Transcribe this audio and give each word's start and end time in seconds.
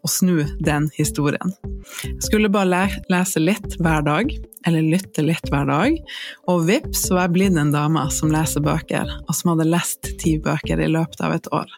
og 0.00 0.12
snu 0.12 0.44
den 0.64 0.88
historien. 0.96 1.52
Jeg 2.04 2.24
skulle 2.24 2.50
bare 2.52 2.88
lese 3.10 3.42
litt 3.42 3.76
hver 3.80 4.04
dag, 4.06 4.32
eller 4.68 4.84
lytte 4.84 5.24
litt 5.24 5.48
hver 5.52 5.68
dag, 5.68 5.96
og 6.50 6.66
vips 6.68 7.06
var 7.12 7.26
jeg 7.26 7.34
blitt 7.36 7.58
en 7.60 7.72
dame 7.74 8.02
som 8.12 8.32
leser 8.32 8.64
bøker, 8.64 9.08
og 9.26 9.36
som 9.36 9.54
hadde 9.54 9.68
lest 9.70 10.12
ti 10.20 10.36
bøker 10.42 10.82
i 10.82 10.90
løpet 10.92 11.24
av 11.24 11.36
et 11.36 11.48
år. 11.56 11.72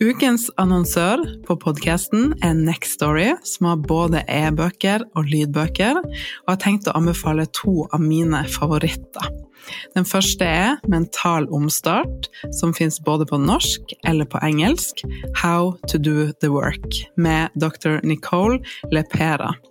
Ukens 0.00 0.46
annonsør 0.60 1.20
på 1.44 1.58
podkasten 1.60 2.32
er 2.46 2.56
Next 2.56 2.96
Story, 2.96 3.34
som 3.44 3.68
har 3.68 3.84
både 3.84 4.24
e-bøker 4.32 5.04
og 5.12 5.28
lydbøker, 5.28 6.00
og 6.00 6.52
har 6.54 6.60
tenkt 6.62 6.88
å 6.88 6.96
anbefale 6.96 7.44
to 7.56 7.84
av 7.92 8.00
mine 8.00 8.46
favoritter. 8.48 9.28
Den 9.96 10.06
første 10.08 10.44
er 10.44 10.76
Mental 10.88 11.48
omstart, 11.54 12.30
som 12.56 12.74
fins 12.76 13.00
både 13.04 13.26
på 13.26 13.38
norsk 13.40 13.94
eller 14.06 14.28
på 14.30 14.40
engelsk, 14.46 15.04
How 15.42 15.74
to 15.88 15.98
do 15.98 16.30
the 16.40 16.50
work, 16.52 17.00
med 17.16 17.48
dr. 17.60 18.00
Nicole 18.06 18.60
Lepera, 18.92 19.54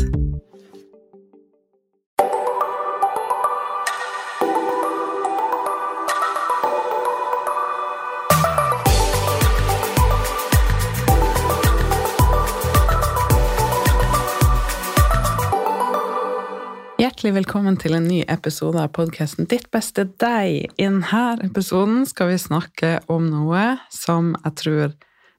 Hjertelig 17.20 17.42
velkommen 17.42 17.75
til 17.76 17.92
en 17.92 18.06
ny 18.08 18.22
episode 18.32 18.81
av 18.81 18.94
podkasten 18.97 19.44
Ditt 19.44 19.66
beste 19.69 20.06
deg. 20.22 20.70
I 20.81 20.84
denne 20.86 21.34
episoden 21.44 22.06
skal 22.08 22.31
vi 22.31 22.38
snakke 22.41 22.92
om 23.12 23.26
noe 23.28 23.75
som 23.92 24.31
jeg 24.38 24.54
tror 24.56 24.94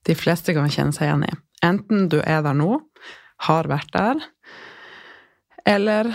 de 0.06 0.14
fleste 0.14 0.54
kan 0.54 0.70
kjenne 0.70 0.94
seg 0.94 1.08
igjen 1.08 1.24
i. 1.26 1.32
Enten 1.66 2.04
du 2.14 2.20
er 2.22 2.44
der 2.46 2.54
nå, 2.60 2.68
har 3.48 3.70
vært 3.72 3.90
der, 3.96 4.22
eller 5.74 6.12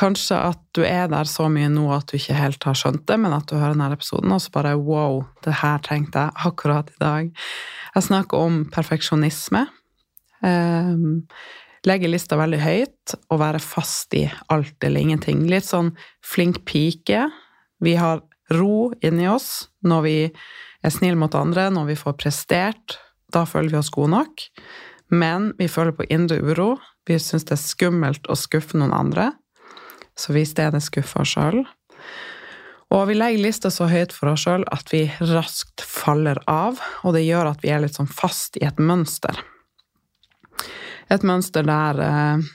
kanskje 0.00 0.40
at 0.46 0.64
du 0.72 0.80
er 0.88 1.12
der 1.12 1.28
så 1.28 1.50
mye 1.52 1.68
nå 1.74 1.90
at 1.92 2.08
du 2.08 2.16
ikke 2.16 2.38
helt 2.40 2.64
har 2.64 2.80
skjønt 2.80 3.04
det, 3.04 3.20
men 3.20 3.36
at 3.36 3.44
du 3.52 3.58
hører 3.58 3.76
denne 3.76 3.90
episoden 3.98 4.32
og 4.32 4.40
så 4.46 4.54
bare 4.56 4.78
wow, 4.80 5.26
det 5.44 5.58
her 5.60 5.84
trengte 5.84 6.24
jeg 6.24 6.46
akkurat 6.48 6.88
i 6.96 6.98
dag. 7.04 7.30
Jeg 7.98 8.08
snakker 8.08 8.48
om 8.48 8.62
perfeksjonisme. 8.72 9.66
Um, 10.40 11.26
legge 11.86 12.10
lista 12.10 12.38
veldig 12.38 12.60
høyt 12.60 13.14
og 13.30 13.40
være 13.40 13.62
fast 13.62 14.14
i 14.18 14.26
alt 14.52 14.84
eller 14.84 15.02
ingenting. 15.02 15.44
Litt 15.50 15.68
sånn 15.68 15.92
flink 16.24 16.64
pike. 16.68 17.26
Vi 17.82 17.94
har 17.98 18.24
ro 18.54 18.90
inni 19.04 19.28
oss 19.30 19.68
når 19.86 20.04
vi 20.06 20.18
er 20.26 20.94
snille 20.94 21.18
mot 21.18 21.34
andre, 21.38 21.68
når 21.70 21.92
vi 21.92 21.98
får 21.98 22.18
prestert. 22.18 22.98
Da 23.32 23.46
føler 23.48 23.74
vi 23.74 23.80
oss 23.80 23.92
gode 23.94 24.14
nok. 24.16 24.46
Men 25.14 25.52
vi 25.58 25.70
føler 25.70 25.94
på 25.94 26.06
indre 26.10 26.40
uro. 26.42 26.74
Vi 27.06 27.18
syns 27.22 27.46
det 27.46 27.54
er 27.54 27.62
skummelt 27.62 28.26
å 28.30 28.38
skuffe 28.38 28.78
noen 28.78 28.94
andre, 28.94 29.30
så 30.18 30.34
vi 30.34 30.42
i 30.42 30.48
stedet 30.48 30.82
skuffer 30.82 31.22
oss 31.22 31.34
sjøl. 31.36 31.60
Og 32.90 33.02
vi 33.06 33.14
legger 33.14 33.42
lista 33.42 33.70
så 33.70 33.86
høyt 33.90 34.14
for 34.14 34.32
oss 34.32 34.42
sjøl 34.46 34.66
at 34.74 34.90
vi 34.90 35.04
raskt 35.22 35.82
faller 35.86 36.42
av, 36.50 36.82
og 37.06 37.14
det 37.14 37.22
gjør 37.26 37.52
at 37.52 37.62
vi 37.62 37.70
er 37.74 37.82
litt 37.82 37.98
sånn 37.98 38.10
fast 38.10 38.58
i 38.58 38.66
et 38.66 38.82
mønster 38.82 39.38
et 41.12 41.26
mønster 41.26 41.66
der 41.66 42.00
eh, 42.02 42.46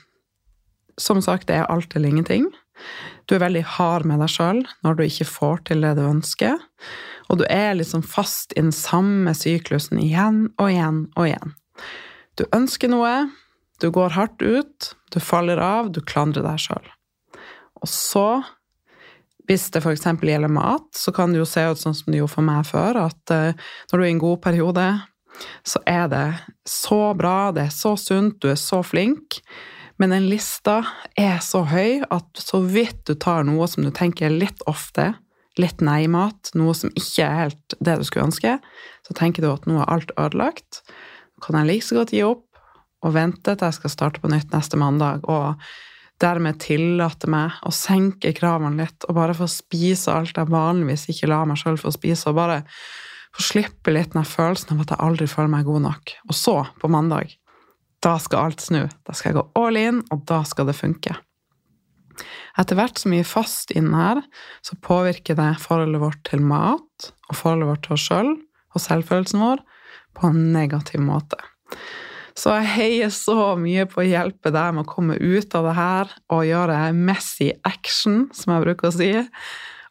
Som 1.00 1.22
sagt, 1.24 1.48
det 1.48 1.56
er 1.56 1.70
alt 1.72 1.94
eller 1.96 2.12
ingenting. 2.12 2.50
Du 3.26 3.34
er 3.34 3.44
veldig 3.46 3.62
hard 3.78 4.04
med 4.04 4.20
deg 4.20 4.28
sjøl 4.28 4.60
når 4.84 4.98
du 4.98 5.02
ikke 5.06 5.28
får 5.28 5.62
til 5.70 5.84
det 5.86 5.94
du 5.96 6.02
ønsker. 6.04 6.58
Og 7.32 7.40
du 7.40 7.46
er 7.48 7.78
liksom 7.78 8.02
fast 8.04 8.52
i 8.52 8.60
den 8.60 8.74
samme 8.76 9.32
syklusen 9.36 10.00
igjen 10.02 10.50
og 10.58 10.68
igjen 10.68 11.06
og 11.16 11.30
igjen. 11.30 11.54
Du 12.36 12.44
ønsker 12.52 12.92
noe, 12.92 13.30
du 13.80 13.88
går 13.94 14.12
hardt 14.16 14.42
ut, 14.42 14.92
du 15.12 15.20
faller 15.20 15.60
av, 15.62 15.88
du 15.92 16.02
klandrer 16.04 16.44
deg 16.44 16.60
sjøl. 16.60 16.90
Og 17.82 17.88
så, 17.90 18.42
hvis 19.48 19.68
det 19.74 19.82
f.eks. 19.82 20.06
gjelder 20.22 20.52
mat, 20.52 20.86
så 20.96 21.12
kan 21.14 21.32
det 21.32 21.42
jo 21.42 21.48
se 21.48 21.64
ut 21.72 21.80
sånn 21.80 21.96
som 21.96 22.12
det 22.12 22.20
gjorde 22.20 22.36
for 22.36 22.46
meg 22.46 22.68
før, 22.68 23.00
at 23.08 23.34
uh, 23.34 23.72
når 23.90 23.96
du 23.96 24.04
er 24.04 24.08
i 24.08 24.14
en 24.14 24.22
god 24.22 24.42
periode, 24.44 24.86
så 25.66 25.80
er 25.88 26.08
det 26.12 26.26
så 26.68 27.12
bra, 27.18 27.52
det 27.54 27.68
er 27.68 27.74
så 27.74 27.94
sunt, 28.00 28.40
du 28.42 28.50
er 28.52 28.60
så 28.60 28.82
flink. 28.86 29.40
Men 30.00 30.14
den 30.14 30.28
lista 30.30 30.80
er 31.18 31.38
så 31.44 31.62
høy 31.68 32.02
at 32.10 32.40
så 32.40 32.62
vidt 32.64 33.04
du 33.06 33.14
tar 33.14 33.44
noe 33.46 33.68
som 33.70 33.84
du 33.86 33.92
tenker 33.94 34.32
litt 34.32 34.64
ofte, 34.70 35.12
litt 35.60 35.84
nei-mat, 35.84 36.50
noe 36.56 36.72
som 36.74 36.92
ikke 36.96 37.26
er 37.26 37.38
helt 37.44 37.76
det 37.78 37.98
du 38.00 38.06
skulle 38.08 38.30
ønske, 38.30 38.56
så 39.06 39.16
tenker 39.18 39.44
du 39.44 39.50
at 39.52 39.68
nå 39.68 39.78
er 39.82 39.90
alt 39.92 40.14
ødelagt. 40.16 40.80
Kan 41.44 41.58
jeg 41.60 41.68
like 41.68 41.86
så 41.86 42.00
godt 42.00 42.14
gi 42.14 42.24
opp 42.24 42.46
og 43.02 43.16
vente 43.16 43.54
til 43.54 43.66
jeg 43.66 43.78
skal 43.80 43.92
starte 43.92 44.22
på 44.22 44.30
nytt 44.32 44.52
neste 44.54 44.78
mandag, 44.80 45.26
og 45.28 45.58
dermed 46.22 46.60
tillate 46.62 47.28
meg 47.30 47.56
å 47.66 47.72
senke 47.74 48.30
kravene 48.36 48.84
litt 48.84 49.06
og 49.08 49.16
bare 49.16 49.34
få 49.34 49.48
spise 49.50 50.12
alt 50.14 50.38
jeg 50.38 50.50
vanligvis 50.52 51.08
ikke 51.10 51.30
lar 51.30 51.48
meg 51.50 51.58
sjøl 51.58 51.80
få 51.80 51.90
spise, 51.94 52.30
og 52.30 52.38
bare 52.38 52.62
få 53.36 53.44
slippe 53.46 53.94
litt 53.94 54.14
den 54.16 54.26
følelsen 54.28 54.74
av 54.74 54.84
at 54.84 54.94
jeg 54.94 55.04
aldri 55.06 55.28
føler 55.30 55.52
meg 55.54 55.68
god 55.68 55.86
nok. 55.86 56.14
Og 56.28 56.36
så, 56.36 56.56
på 56.80 56.90
mandag, 56.92 57.36
da 58.02 58.16
skal 58.20 58.48
alt 58.48 58.64
snu. 58.64 58.82
Da 59.06 59.14
skal 59.16 59.32
jeg 59.32 59.40
gå 59.40 59.46
all 59.62 59.78
in, 59.78 60.02
og 60.12 60.24
da 60.28 60.42
skal 60.48 60.68
det 60.68 60.78
funke. 60.78 61.16
Etter 62.60 62.76
hvert 62.76 63.00
som 63.00 63.14
vi 63.14 63.22
er 63.22 63.28
fast 63.28 63.72
inn 63.72 63.92
her, 63.96 64.20
så 64.64 64.76
påvirker 64.84 65.38
det 65.38 65.54
forholdet 65.62 66.02
vårt 66.02 66.20
til 66.28 66.42
mat 66.44 67.12
og 67.30 67.38
forholdet 67.38 67.70
vårt 67.70 67.84
til 67.86 67.96
oss 67.96 68.08
sjøl 68.10 68.32
og 68.72 68.84
selvfølelsen 68.84 69.40
vår 69.40 69.62
på 70.18 70.28
en 70.28 70.42
negativ 70.52 71.00
måte. 71.04 71.38
Så 72.36 72.52
jeg 72.56 72.70
heier 72.76 73.12
så 73.12 73.54
mye 73.60 73.84
på 73.88 74.00
å 74.00 74.08
hjelpe 74.08 74.52
deg 74.52 74.76
med 74.76 74.86
å 74.86 74.92
komme 74.92 75.18
ut 75.20 75.56
av 75.56 75.68
det 75.68 75.74
her 75.76 76.12
og 76.32 76.46
gjøre 76.48 76.78
messy 76.96 77.50
action, 77.68 78.26
som 78.32 78.54
jeg 78.54 78.64
bruker 78.66 78.88
å 78.88 78.94
si, 78.96 79.10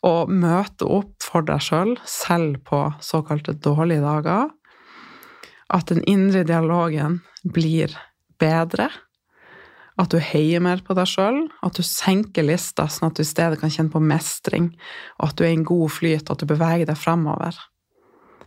å 0.05 0.25
møte 0.27 0.87
opp 0.89 1.21
for 1.21 1.45
deg 1.45 1.61
sjøl, 1.61 1.95
selv, 2.05 2.09
selv 2.31 2.57
på 2.67 2.81
såkalte 3.03 3.53
dårlige 3.53 4.01
dager. 4.01 4.49
At 5.71 5.87
den 5.91 6.03
indre 6.09 6.43
dialogen 6.43 7.21
blir 7.43 7.93
bedre. 8.41 8.89
At 10.01 10.11
du 10.11 10.17
heier 10.23 10.63
mer 10.63 10.81
på 10.85 10.95
deg 10.97 11.09
sjøl, 11.09 11.43
at 11.61 11.77
du 11.77 11.83
senker 11.85 12.47
lista 12.47 12.87
sånn 12.89 13.11
at 13.11 13.19
du 13.19 13.23
i 13.23 13.27
stedet 13.27 13.59
kan 13.61 13.71
kjenne 13.71 13.93
på 13.93 14.01
mestring, 14.01 14.71
og 15.19 15.29
at 15.29 15.37
du 15.37 15.45
er 15.45 15.53
i 15.53 15.59
en 15.59 15.67
god 15.67 15.91
flyt, 15.93 16.31
at 16.31 16.41
du 16.41 16.47
beveger 16.49 16.89
deg 16.89 16.97
fremover. 16.97 17.57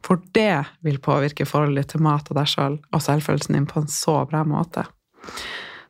For 0.04 0.20
det 0.36 0.64
vil 0.84 1.00
påvirke 1.00 1.46
forholdet 1.48 1.92
til 1.94 2.02
mat 2.04 2.28
og 2.28 2.40
deg 2.40 2.50
sjøl 2.50 2.78
og 2.92 3.04
selvfølelsen 3.04 3.56
din 3.56 3.68
på 3.70 3.80
en 3.80 3.92
så 3.92 4.18
bra 4.28 4.42
måte. 4.44 4.84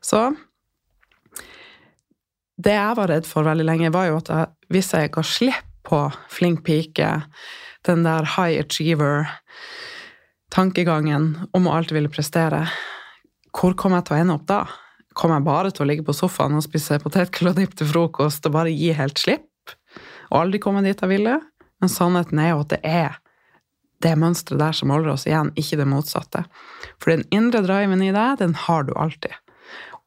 Så 0.03 0.29
det 2.65 2.75
jeg 2.75 2.97
var 2.97 3.11
redd 3.11 3.27
for 3.29 3.45
veldig 3.47 3.65
lenge, 3.67 3.93
var 3.93 4.09
jo 4.09 4.19
at 4.19 4.31
jeg, 4.31 4.51
hvis 4.73 4.91
jeg 4.95 5.13
ga 5.13 5.23
slipp 5.25 5.71
på 5.85 5.99
flink 6.33 6.63
pike, 6.65 7.09
den 7.85 8.05
der 8.05 8.25
high 8.35 8.57
achiever, 8.63 9.29
tankegangen 10.53 11.35
om 11.53 11.67
å 11.67 11.75
alltid 11.77 11.99
ville 11.99 12.13
prestere, 12.13 12.65
hvor 13.55 13.75
kom 13.77 13.93
jeg 13.95 14.07
til 14.07 14.15
å 14.15 14.21
ende 14.23 14.37
opp 14.39 14.47
da? 14.49 14.63
Kom 15.15 15.31
jeg 15.31 15.45
bare 15.45 15.71
til 15.71 15.85
å 15.85 15.89
ligge 15.89 16.05
på 16.07 16.15
sofaen 16.15 16.57
og 16.57 16.65
spise 16.65 16.97
potetgull 16.99 17.53
og 17.53 17.59
dipp 17.59 17.75
til 17.77 17.87
frokost 17.87 18.47
og 18.49 18.55
bare 18.57 18.73
gi 18.73 18.89
helt 18.97 19.21
slipp? 19.21 19.75
Og 20.31 20.41
aldri 20.41 20.59
komme 20.63 20.83
dit 20.83 20.99
jeg 20.99 21.11
ville? 21.11 21.37
Men 21.79 21.91
sannheten 21.91 22.41
er 22.41 22.51
jo 22.51 22.63
at 22.65 22.73
det 22.73 22.81
er 22.83 23.21
det 24.03 24.11
mønsteret 24.19 24.59
der 24.59 24.75
som 24.75 24.91
holder 24.91 25.13
oss 25.13 25.25
igjen, 25.27 25.53
ikke 25.55 25.79
det 25.79 25.87
motsatte. 25.87 26.43
For 26.99 27.13
den 27.13 27.23
indre 27.33 27.61
driven 27.63 28.03
i 28.03 28.11
deg, 28.15 28.39
den 28.41 28.55
har 28.65 28.85
du 28.87 28.93
alltid. 28.99 29.33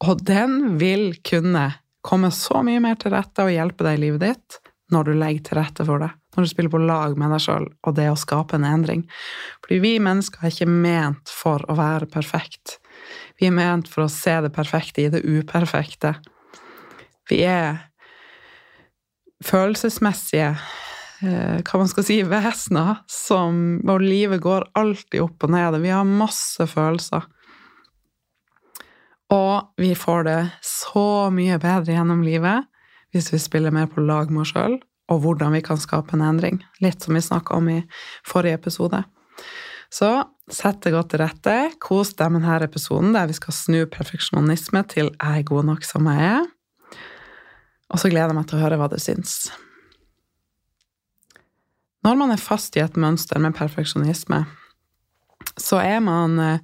Og 0.04 0.20
den 0.28 0.76
vil 0.78 1.14
kunne 1.26 1.70
komme 2.04 2.30
så 2.34 2.62
mye 2.66 2.80
mer 2.82 2.98
til 3.00 3.12
rette 3.14 3.44
og 3.44 3.52
hjelpe 3.52 3.86
deg 3.86 3.98
i 3.98 4.02
livet 4.06 4.24
ditt 4.24 4.58
når 4.92 5.04
du 5.04 5.18
legger 5.20 5.44
til 5.44 5.58
rette 5.60 5.84
for 5.84 6.00
det. 6.00 6.10
Når 6.36 6.44
du 6.44 6.50
spiller 6.50 6.72
på 6.72 6.80
lag 6.80 7.16
med 7.18 7.32
deg 7.34 7.42
sjøl 7.44 7.66
og 7.68 7.96
det 7.98 8.06
å 8.08 8.18
skape 8.18 8.56
en 8.56 8.66
endring. 8.68 9.04
Fordi 9.64 9.80
vi 9.82 9.92
mennesker 10.00 10.44
er 10.44 10.54
ikke 10.54 10.70
ment 10.70 11.32
for 11.32 11.64
å 11.68 11.76
være 11.76 12.08
perfekt. 12.12 12.78
Vi 13.40 13.48
er 13.48 13.56
ment 13.56 13.90
for 13.90 14.06
å 14.06 14.12
se 14.12 14.38
det 14.44 14.52
perfekte 14.54 15.04
i 15.04 15.10
det 15.12 15.24
uperfekte. 15.26 16.14
Vi 17.28 17.42
er 17.44 17.82
følelsesmessige 19.44 20.52
eh, 20.54 21.58
hva 21.60 21.82
man 21.82 21.90
skal 21.90 22.06
si, 22.06 22.22
vesener 22.26 23.02
som 23.12 23.78
Og 23.84 24.02
livet 24.02 24.42
går 24.42 24.70
alltid 24.78 25.20
opp 25.22 25.46
og 25.46 25.52
ned. 25.54 25.80
Vi 25.84 25.92
har 25.92 26.08
masse 26.08 26.64
følelser. 26.70 27.28
Og 29.34 29.74
vi 29.76 29.92
får 29.98 30.24
det 30.24 30.40
så 30.64 31.28
mye 31.34 31.58
bedre 31.60 31.96
gjennom 31.96 32.24
livet 32.24 32.68
hvis 33.12 33.30
vi 33.32 33.40
spiller 33.40 33.72
mer 33.72 33.88
på 33.88 34.04
lag 34.04 34.32
med 34.32 34.42
oss 34.44 34.52
sjøl, 34.52 34.74
og 35.08 35.22
hvordan 35.24 35.54
vi 35.56 35.62
kan 35.64 35.80
skape 35.80 36.12
en 36.16 36.24
endring. 36.24 36.58
Litt 36.84 37.04
som 37.04 37.16
vi 37.16 37.24
snakka 37.24 37.56
om 37.56 37.70
i 37.72 37.78
forrige 38.28 38.58
episode. 38.60 39.00
Så 39.88 40.10
sett 40.52 40.82
det 40.84 40.92
godt 40.92 41.10
til 41.12 41.22
rette. 41.22 41.54
Kos 41.80 42.12
deg 42.18 42.34
med 42.34 42.44
denne 42.44 42.68
episoden 42.68 43.16
der 43.16 43.28
vi 43.30 43.36
skal 43.36 43.56
snu 43.56 43.80
perfeksjonisme 43.88 44.84
til 44.88 45.10
'jeg 45.10 45.38
er 45.38 45.48
god 45.48 45.64
nok 45.64 45.84
som 45.84 46.06
jeg 46.06 46.20
er'. 46.20 46.50
Og 47.90 47.98
så 47.98 48.10
gleder 48.10 48.28
jeg 48.28 48.34
meg 48.36 48.46
til 48.48 48.58
å 48.58 48.62
høre 48.62 48.76
hva 48.76 48.90
du 48.90 48.98
syns. 49.00 49.50
Når 52.04 52.16
man 52.16 52.30
er 52.30 52.36
fast 52.36 52.76
i 52.76 52.80
et 52.80 52.96
mønster 52.96 53.38
med 53.38 53.54
perfeksjonisme, 53.54 54.46
så 55.56 55.80
er 55.80 56.00
man 56.00 56.38
eh, 56.38 56.58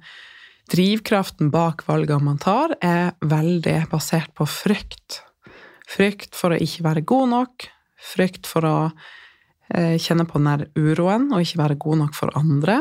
Drivkraften 0.71 1.51
bak 1.53 1.83
valgene 1.85 2.25
man 2.25 2.39
tar, 2.41 2.73
er 2.81 3.13
veldig 3.21 3.85
basert 3.91 4.33
på 4.37 4.47
frykt. 4.49 5.21
Frykt 5.85 6.33
for 6.33 6.55
å 6.55 6.61
ikke 6.61 6.85
være 6.87 7.05
god 7.05 7.31
nok, 7.33 7.67
frykt 8.01 8.49
for 8.49 8.65
å 8.65 8.77
eh, 9.69 9.95
kjenne 10.01 10.25
på 10.25 10.41
den 10.41 10.49
der 10.49 10.65
uroen 10.73 11.29
og 11.29 11.43
ikke 11.45 11.61
være 11.61 11.81
god 11.85 12.01
nok 12.01 12.17
for 12.17 12.33
andre. 12.39 12.79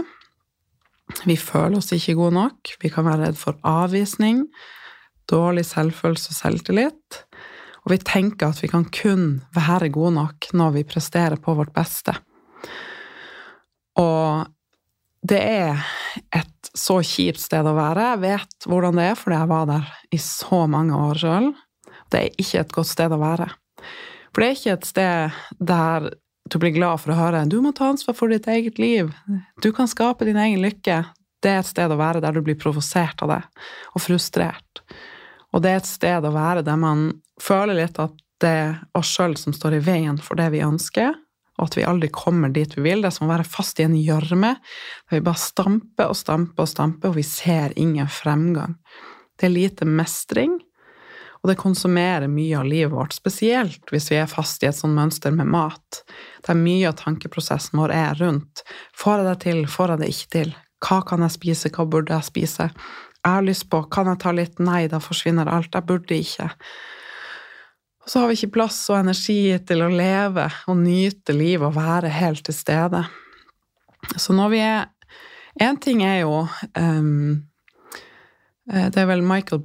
Vi 1.29 1.37
føler 1.37 1.77
oss 1.79 1.93
ikke 1.93 2.17
gode 2.17 2.39
nok, 2.39 2.73
vi 2.81 2.91
kan 2.93 3.05
være 3.05 3.29
redd 3.29 3.37
for 3.37 3.61
avvisning, 3.69 4.47
dårlig 5.29 5.67
selvfølelse 5.69 6.33
og 6.33 6.39
selvtillit. 6.39 7.21
Og 7.85 7.93
vi 7.93 8.01
tenker 8.01 8.49
at 8.49 8.63
vi 8.65 8.71
kan 8.73 8.87
kun 8.89 9.43
være 9.53 9.93
gode 9.93 10.15
nok 10.17 10.49
når 10.57 10.79
vi 10.79 10.89
presterer 10.89 11.37
på 11.37 11.53
vårt 11.59 11.75
beste. 11.77 12.17
Og 14.01 14.49
det 15.25 15.41
er 15.45 15.85
et 16.33 16.54
så 16.75 16.99
kjipt 17.07 17.43
sted 17.43 17.67
å 17.67 17.77
være. 17.77 18.09
Jeg 18.15 18.23
vet 18.25 18.67
hvordan 18.69 18.99
det 18.99 19.07
er, 19.13 19.19
fordi 19.19 19.39
jeg 19.39 19.51
var 19.53 19.69
der 19.71 19.93
i 20.11 20.21
så 20.23 20.65
mange 20.71 20.99
år 20.99 21.21
sjøl. 21.23 21.49
Det 22.11 22.21
er 22.21 22.43
ikke 22.43 22.61
et 22.65 22.75
godt 22.75 22.91
sted 22.91 23.15
å 23.15 23.21
være. 23.23 23.49
For 24.35 24.43
det 24.43 24.49
er 24.49 24.59
ikke 24.59 24.77
et 24.79 24.89
sted 24.89 25.43
der 25.63 26.11
du 26.51 26.59
blir 26.61 26.75
glad 26.75 27.01
for 27.01 27.15
å 27.15 27.17
høre 27.19 27.47
'du 27.49 27.61
må 27.65 27.73
ta 27.73 27.89
ansvar 27.89 28.17
for 28.19 28.29
ditt 28.29 28.47
eget 28.47 28.79
liv', 28.79 29.15
'du 29.63 29.73
kan 29.73 29.89
skape 29.89 30.25
din 30.25 30.37
egen 30.37 30.61
lykke'. 30.61 31.05
Det 31.41 31.51
er 31.51 31.59
et 31.59 31.67
sted 31.67 31.91
å 31.91 31.97
være 31.97 32.21
der 32.21 32.33
du 32.33 32.43
blir 32.43 32.59
provosert 32.59 33.23
av 33.23 33.29
det, 33.29 33.43
og 33.95 34.01
frustrert. 34.01 34.83
Og 35.53 35.63
det 35.63 35.71
er 35.71 35.77
et 35.77 35.87
sted 35.87 36.25
å 36.25 36.33
være 36.33 36.65
der 36.65 36.77
man 36.77 37.21
føler 37.41 37.75
litt 37.75 37.99
at 37.99 38.13
det 38.41 38.49
er 38.49 38.81
oss 38.95 39.09
sjøl 39.15 39.37
som 39.37 39.53
står 39.53 39.75
i 39.75 39.85
veien 39.85 40.19
for 40.19 40.37
det 40.37 40.51
vi 40.51 40.65
ønsker, 40.65 41.15
og 41.59 41.69
at 41.69 41.79
vi 41.79 41.87
aldri 41.87 42.11
kommer 42.15 42.53
dit 42.53 42.77
vi 42.77 42.85
vil. 42.89 43.03
Det 43.03 43.13
er 43.13 43.17
som 43.19 43.29
å 43.29 43.33
være 43.33 43.47
fast 43.47 43.81
i 43.81 43.87
en 43.87 43.97
gjørme, 43.99 44.55
der 45.09 45.19
vi 45.19 45.25
bare 45.25 45.41
stamper 45.41 46.11
og 46.11 46.19
stamper 46.19 46.67
og 46.67 46.71
stamper, 46.71 47.13
og 47.13 47.19
vi 47.19 47.27
ser 47.27 47.75
ingen 47.81 48.11
fremgang. 48.11 48.79
Det 49.39 49.49
er 49.49 49.55
lite 49.55 49.87
mestring, 49.89 50.59
og 51.45 51.51
det 51.51 51.61
konsumerer 51.61 52.31
mye 52.33 52.57
av 52.57 52.65
livet 52.65 52.95
vårt, 52.95 53.13
spesielt 53.13 53.91
hvis 53.93 54.09
vi 54.09 54.17
er 54.17 54.31
fast 54.31 54.63
i 54.65 54.69
et 54.71 54.79
sånt 54.79 54.97
mønster 54.97 55.35
med 55.35 55.51
mat, 55.53 56.01
der 56.47 56.57
mye 56.57 56.89
av 56.89 56.97
tankeprosessen 57.03 57.77
vår 57.83 57.93
er 57.93 58.15
rundt 58.23 58.63
får 58.97 59.21
jeg 59.21 59.27
det 59.29 59.35
til, 59.45 59.61
får 59.69 59.93
jeg 59.93 60.01
det 60.01 60.09
ikke 60.15 60.31
til, 60.39 60.55
hva 60.85 61.03
kan 61.05 61.25
jeg 61.27 61.35
spise, 61.37 61.73
hva 61.77 61.85
burde 61.85 62.17
jeg 62.17 62.31
spise, 62.31 62.71
jeg 63.25 63.39
har 63.39 63.45
lyst 63.45 63.69
på, 63.73 63.83
kan 63.93 64.09
jeg 64.09 64.21
ta 64.25 64.33
litt, 64.37 64.59
nei, 64.61 64.87
da 64.89 65.01
forsvinner 65.01 65.49
alt, 65.49 65.73
jeg 65.73 65.89
burde 65.89 66.17
ikke. 66.17 66.49
Og 68.05 68.11
så 68.11 68.21
har 68.21 68.29
vi 68.29 68.37
ikke 68.37 68.55
plass 68.59 68.83
og 68.93 68.99
energi 69.01 69.55
til 69.65 69.81
å 69.85 69.93
leve 69.93 70.45
og 70.69 70.77
nyte 70.83 71.33
livet 71.37 71.71
og 71.71 71.79
være 71.79 72.13
helt 72.13 72.45
til 72.45 72.57
stede. 72.57 73.01
Så 74.17 74.37
når 74.37 74.53
vi 74.53 74.65
er 74.65 74.91
Én 75.63 75.77
ting 75.79 76.01
er 76.03 76.25
jo 76.25 76.49
um, 76.75 77.45
Det 78.67 78.99
er 78.99 79.07
vel 79.07 79.23
Michael 79.23 79.61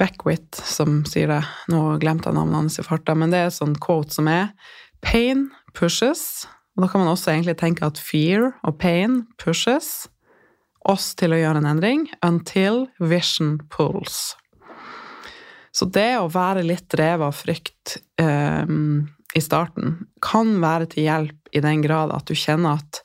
Beckwith 0.00 0.58
som 0.66 1.04
sier 1.06 1.30
det. 1.30 1.42
Nå 1.70 1.98
glemte 2.02 2.26
jeg 2.26 2.34
navnet 2.34 2.58
hans 2.58 2.80
i 2.82 2.84
farta, 2.84 3.14
men 3.14 3.30
det 3.30 3.38
er 3.38 3.52
et 3.52 3.54
sånt 3.54 3.78
quote 3.78 4.10
som 4.10 4.26
er 4.26 4.50
Pain 4.98 5.46
pushes. 5.78 6.48
Og 6.74 6.84
da 6.84 6.90
kan 6.90 7.04
man 7.04 7.12
også 7.12 7.30
egentlig 7.30 7.54
tenke 7.60 7.86
at 7.86 8.00
fear 8.00 8.50
og 8.64 8.78
pain 8.80 9.22
pushes 9.38 10.08
oss 10.88 11.12
til 11.14 11.34
å 11.34 11.38
gjøre 11.38 11.62
en 11.62 11.68
endring 11.74 12.06
until 12.24 12.86
vision 12.98 13.58
pulls. 13.70 14.32
Så 15.72 15.88
det 15.88 16.10
å 16.20 16.30
være 16.32 16.64
litt 16.66 16.88
drevet 16.92 17.30
av 17.30 17.36
frykt 17.36 17.96
um, 18.20 19.06
i 19.32 19.40
starten 19.40 20.02
kan 20.24 20.58
være 20.60 20.90
til 20.92 21.08
hjelp 21.08 21.52
i 21.56 21.62
den 21.64 21.84
grad 21.84 22.12
at 22.12 22.28
du 22.28 22.36
kjenner 22.36 22.82
at 22.82 23.00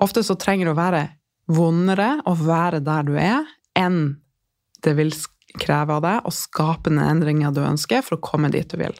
ofte 0.00 0.22
så 0.24 0.36
trenger 0.40 0.68
det 0.68 0.74
å 0.74 0.78
være 0.78 1.04
vondere 1.48 2.18
å 2.28 2.34
være 2.36 2.82
der 2.84 3.06
du 3.08 3.14
er, 3.20 3.46
enn 3.78 4.18
det 4.84 4.94
vil 4.98 5.14
kreve 5.58 5.96
av 5.96 6.04
deg 6.04 6.28
å 6.28 6.34
skape 6.34 6.90
den 6.90 7.00
endringa 7.02 7.50
du 7.56 7.62
ønsker 7.64 8.04
for 8.04 8.18
å 8.18 8.24
komme 8.24 8.50
dit 8.52 8.68
du 8.68 8.78
vil. 8.80 8.94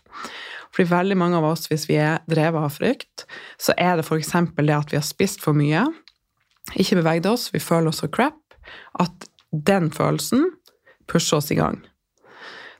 Fordi 0.72 0.88
veldig 0.90 1.16
mange 1.20 1.38
av 1.38 1.46
oss, 1.48 1.68
hvis 1.70 1.86
vi 1.88 1.98
er 2.00 2.22
drevet 2.28 2.64
av 2.64 2.72
frykt, 2.72 3.26
så 3.60 3.76
er 3.76 3.98
det 3.98 4.06
f.eks. 4.06 4.32
det 4.56 4.76
at 4.76 4.92
vi 4.92 4.98
har 4.98 5.06
spist 5.06 5.44
for 5.44 5.56
mye, 5.56 5.86
ikke 6.76 7.00
beveget 7.00 7.28
oss, 7.30 7.48
vi 7.54 7.62
føler 7.62 7.92
oss 7.92 8.02
så 8.02 8.10
crap, 8.12 8.40
at 9.00 9.28
den 9.52 9.88
følelsen 9.92 10.50
pusher 11.08 11.40
oss 11.40 11.52
i 11.52 11.56
gang. 11.56 11.80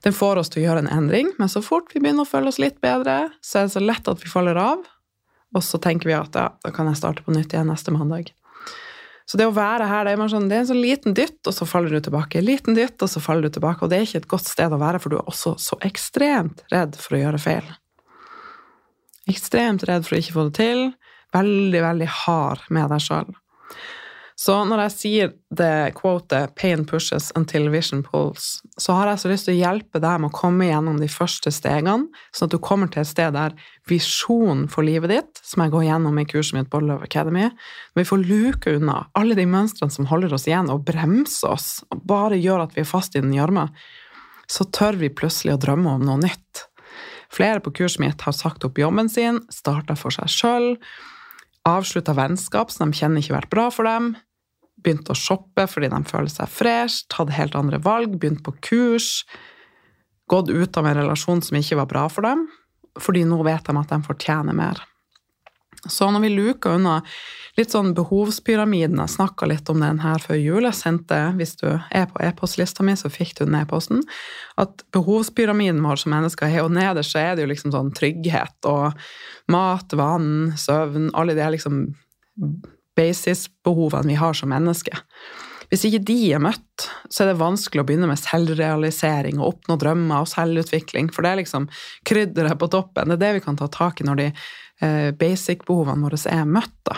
Den 0.05 0.15
får 0.15 0.41
oss 0.43 0.53
til 0.53 0.63
å 0.63 0.67
gjøre 0.69 0.85
en 0.85 0.93
endring, 0.95 1.33
men 1.41 1.51
så 1.51 1.63
fort 1.65 1.91
vi 1.95 2.03
begynner 2.03 2.27
å 2.27 2.31
føle 2.31 2.53
oss 2.53 2.61
litt 2.63 2.79
bedre, 2.85 3.29
så 3.43 3.61
er 3.61 3.69
det 3.69 3.75
så 3.75 3.83
lett 3.83 4.11
at 4.11 4.23
vi 4.23 4.31
faller 4.31 4.59
av, 4.61 4.85
og 5.57 5.65
så 5.65 5.81
tenker 5.83 6.11
vi 6.11 6.17
at 6.17 6.37
ja, 6.37 6.51
da 6.63 6.75
kan 6.75 6.91
jeg 6.91 7.01
starte 7.01 7.25
på 7.25 7.35
nytt 7.35 7.55
igjen 7.55 7.71
neste 7.73 7.95
mandag. 7.95 8.31
Så 9.29 9.37
det 9.37 9.45
å 9.45 9.53
være 9.53 9.85
her, 9.91 10.07
det 10.09 10.15
er, 10.15 10.31
sånn, 10.33 10.47
det 10.49 10.57
er 10.57 10.63
en 10.63 10.71
sånn 10.71 10.81
liten 10.81 11.17
dytt, 11.17 11.41
og 11.45 11.53
så 11.53 11.67
faller 11.69 11.93
du 11.93 12.01
tilbake. 12.01 12.41
Liten 12.41 12.77
dytt, 12.79 12.97
og 13.05 13.11
så 13.13 13.21
faller 13.21 13.45
du 13.45 13.59
tilbake. 13.59 13.85
Og 13.85 13.91
det 13.93 13.99
er 13.99 14.07
ikke 14.07 14.23
et 14.23 14.31
godt 14.31 14.49
sted 14.49 14.73
å 14.73 14.79
være, 14.81 15.01
for 15.05 15.13
du 15.13 15.19
er 15.19 15.29
også 15.29 15.53
så 15.61 15.77
ekstremt 15.85 16.63
redd 16.73 16.97
for 16.97 17.19
å 17.19 17.21
gjøre 17.21 17.41
feil. 17.43 17.69
Ekstremt 19.29 19.85
redd 19.85 20.09
for 20.09 20.17
å 20.17 20.23
ikke 20.23 20.37
få 20.39 20.47
det 20.49 20.57
til. 20.63 20.81
Veldig, 21.37 21.83
veldig 21.85 22.09
hard 22.23 22.65
med 22.73 22.89
deg 22.95 23.05
sjøl. 23.05 23.37
Så 24.39 24.55
når 24.71 24.85
jeg 24.85 24.95
sier 24.95 25.31
det 25.51 25.97
quotet 25.99 26.53
'pain 26.55 26.85
pushes 26.87 27.33
until 27.35 27.67
vision 27.75 28.05
pulls', 28.07 28.61
så 28.79 28.95
har 28.95 29.09
jeg 29.11 29.19
så 29.19 29.31
lyst 29.33 29.49
til 29.49 29.57
å 29.57 29.59
hjelpe 29.59 29.99
deg 29.99 30.21
med 30.21 30.31
å 30.31 30.37
komme 30.37 30.69
gjennom 30.69 31.01
de 31.01 31.09
første 31.11 31.51
stegene, 31.51 32.07
sånn 32.31 32.47
at 32.47 32.55
du 32.55 32.59
kommer 32.63 32.87
til 32.87 33.03
et 33.03 33.11
sted 33.11 33.35
der 33.35 33.57
visjonen 33.91 34.69
for 34.71 34.87
livet 34.87 35.11
ditt, 35.11 35.41
som 35.43 35.65
jeg 35.65 35.75
går 35.75 35.89
gjennom 35.89 36.21
i 36.23 36.25
kurset 36.25 36.55
mitt 36.55 36.71
på 36.71 36.79
Love 36.79 37.03
Academy, 37.03 37.51
når 37.51 37.99
vi 37.99 38.07
får 38.13 38.29
luke 38.29 38.77
unna 38.79 39.01
alle 39.19 39.35
de 39.35 39.47
mønstrene 39.47 39.91
som 39.91 40.07
holder 40.07 40.33
oss 40.33 40.47
igjen, 40.47 40.71
og 40.71 40.87
bremser 40.87 41.51
oss, 41.51 41.83
og 41.91 42.07
bare 42.07 42.39
gjør 42.39 42.69
at 42.69 42.79
vi 42.79 42.87
er 42.87 42.93
fast 42.93 43.19
i 43.19 43.25
den 43.25 43.35
gjørma, 43.35 43.67
så 44.47 44.71
tør 44.71 45.03
vi 45.03 45.11
plutselig 45.11 45.57
å 45.57 45.63
drømme 45.67 45.99
om 45.99 46.07
noe 46.07 46.23
nytt. 46.23 46.69
Flere 47.35 47.59
på 47.59 47.75
kurset 47.75 47.99
mitt 48.07 48.23
har 48.23 48.33
sagt 48.33 48.63
opp 48.65 48.79
jobben 48.79 49.11
sin, 49.11 49.43
starta 49.51 49.99
for 49.99 50.15
seg 50.15 50.31
sjøl, 50.31 50.77
avslutta 51.67 52.15
vennskap 52.15 52.71
som 52.71 52.93
de 52.93 53.03
kjenner 53.03 53.19
ikke 53.19 53.35
har 53.35 53.41
vært 53.43 53.53
bra 53.53 53.69
for 53.75 53.85
dem, 53.85 54.15
begynt 54.85 55.11
å 55.11 55.17
shoppe 55.19 55.67
fordi 55.71 55.91
de 55.93 56.03
føler 56.09 56.33
seg 56.33 56.51
fresh, 56.53 57.07
tatt 57.13 57.35
helt 57.37 57.57
andre 57.59 57.81
valg, 57.83 58.19
begynt 58.21 58.45
på 58.47 58.55
kurs, 58.65 59.25
gått 60.29 60.53
ut 60.53 60.77
av 60.77 60.87
en 60.87 61.01
relasjon 61.01 61.43
som 61.45 61.59
ikke 61.59 61.81
var 61.81 61.91
bra 61.91 62.07
for 62.13 62.29
dem, 62.29 62.47
fordi 63.01 63.25
nå 63.29 63.41
vet 63.47 63.67
de 63.67 63.77
at 63.81 63.93
de 63.95 64.01
fortjener 64.07 64.57
mer. 64.57 64.83
Så 65.87 66.09
når 66.11 66.25
vi 66.25 66.31
luker 66.33 66.75
unna 66.75 66.99
litt 67.59 67.75
sånn 67.75 67.93
behovspyramiden 67.97 68.99
Jeg 68.99 69.13
snakka 69.15 69.47
litt 69.51 69.69
om 69.71 69.83
den 69.83 70.01
her 70.03 70.23
før 70.23 70.39
jul. 70.39 70.67
Jeg 70.67 70.79
sendte, 70.79 71.19
hvis 71.39 71.57
du 71.61 71.69
er 71.71 72.09
på 72.11 72.21
e-postlista 72.25 72.87
mi, 72.87 72.95
så 72.99 73.11
fikk 73.13 73.37
du 73.39 73.45
den 73.45 73.59
e-posten. 73.61 74.03
At 74.59 74.85
behovspyramiden 74.95 75.83
vår 75.85 76.03
som 76.03 76.15
mennesker 76.15 76.51
er, 76.51 76.65
og 76.65 76.75
nederst 76.75 77.15
så 77.15 77.23
er 77.23 77.37
det 77.37 77.47
jo 77.47 77.53
liksom 77.53 77.75
sånn 77.75 77.95
trygghet 77.97 78.69
og 78.71 78.99
mat, 79.55 79.95
vann, 79.99 80.53
søvn 80.59 81.11
Alle 81.19 81.39
de 81.39 81.47
liksom 81.55 81.87
basisbehovene 82.99 84.11
vi 84.11 84.19
har 84.19 84.35
som 84.37 84.51
mennesker. 84.53 85.05
Hvis 85.69 85.85
ikke 85.85 86.01
de 86.09 86.17
er 86.33 86.41
møtt, 86.41 86.87
så 87.13 87.23
er 87.23 87.31
det 87.31 87.41
vanskelig 87.43 87.83
å 87.83 87.87
begynne 87.89 88.09
med 88.09 88.21
selvrealisering 88.21 89.41
og 89.41 89.51
oppnå 89.53 89.77
drømmer 89.81 90.25
og 90.25 90.31
selvutvikling, 90.31 91.11
for 91.13 91.25
det 91.25 91.33
er 91.33 91.41
liksom 91.43 91.69
krydderet 92.09 92.57
på 92.61 92.71
toppen. 92.73 93.13
Det 93.13 93.19
er 93.19 93.25
det 93.27 93.33
vi 93.37 93.45
kan 93.45 93.59
ta 93.61 93.69
tak 93.73 94.01
i 94.01 94.07
når 94.09 94.21
de 94.23 94.29
eh, 94.31 95.11
basic-behovene 95.21 96.09
våre 96.09 96.21
er 96.33 96.49
møtt, 96.49 96.77
da. 96.89 96.97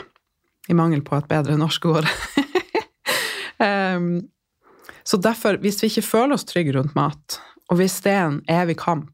I 0.71 0.77
mangel 0.79 1.03
på 1.03 1.17
et 1.19 1.27
bedre 1.27 1.57
norsk 1.59 1.89
ord. 1.91 2.07
um, 3.59 4.13
så 5.09 5.19
derfor, 5.19 5.59
hvis 5.59 5.81
vi 5.83 5.91
ikke 5.91 6.07
føler 6.07 6.37
oss 6.37 6.47
trygge 6.47 6.77
rundt 6.77 6.95
mat, 6.95 7.41
og 7.73 7.81
hvis 7.81 7.99
det 8.07 8.15
er 8.15 8.29
en 8.29 8.39
evig 8.51 8.79
kamp, 8.79 9.11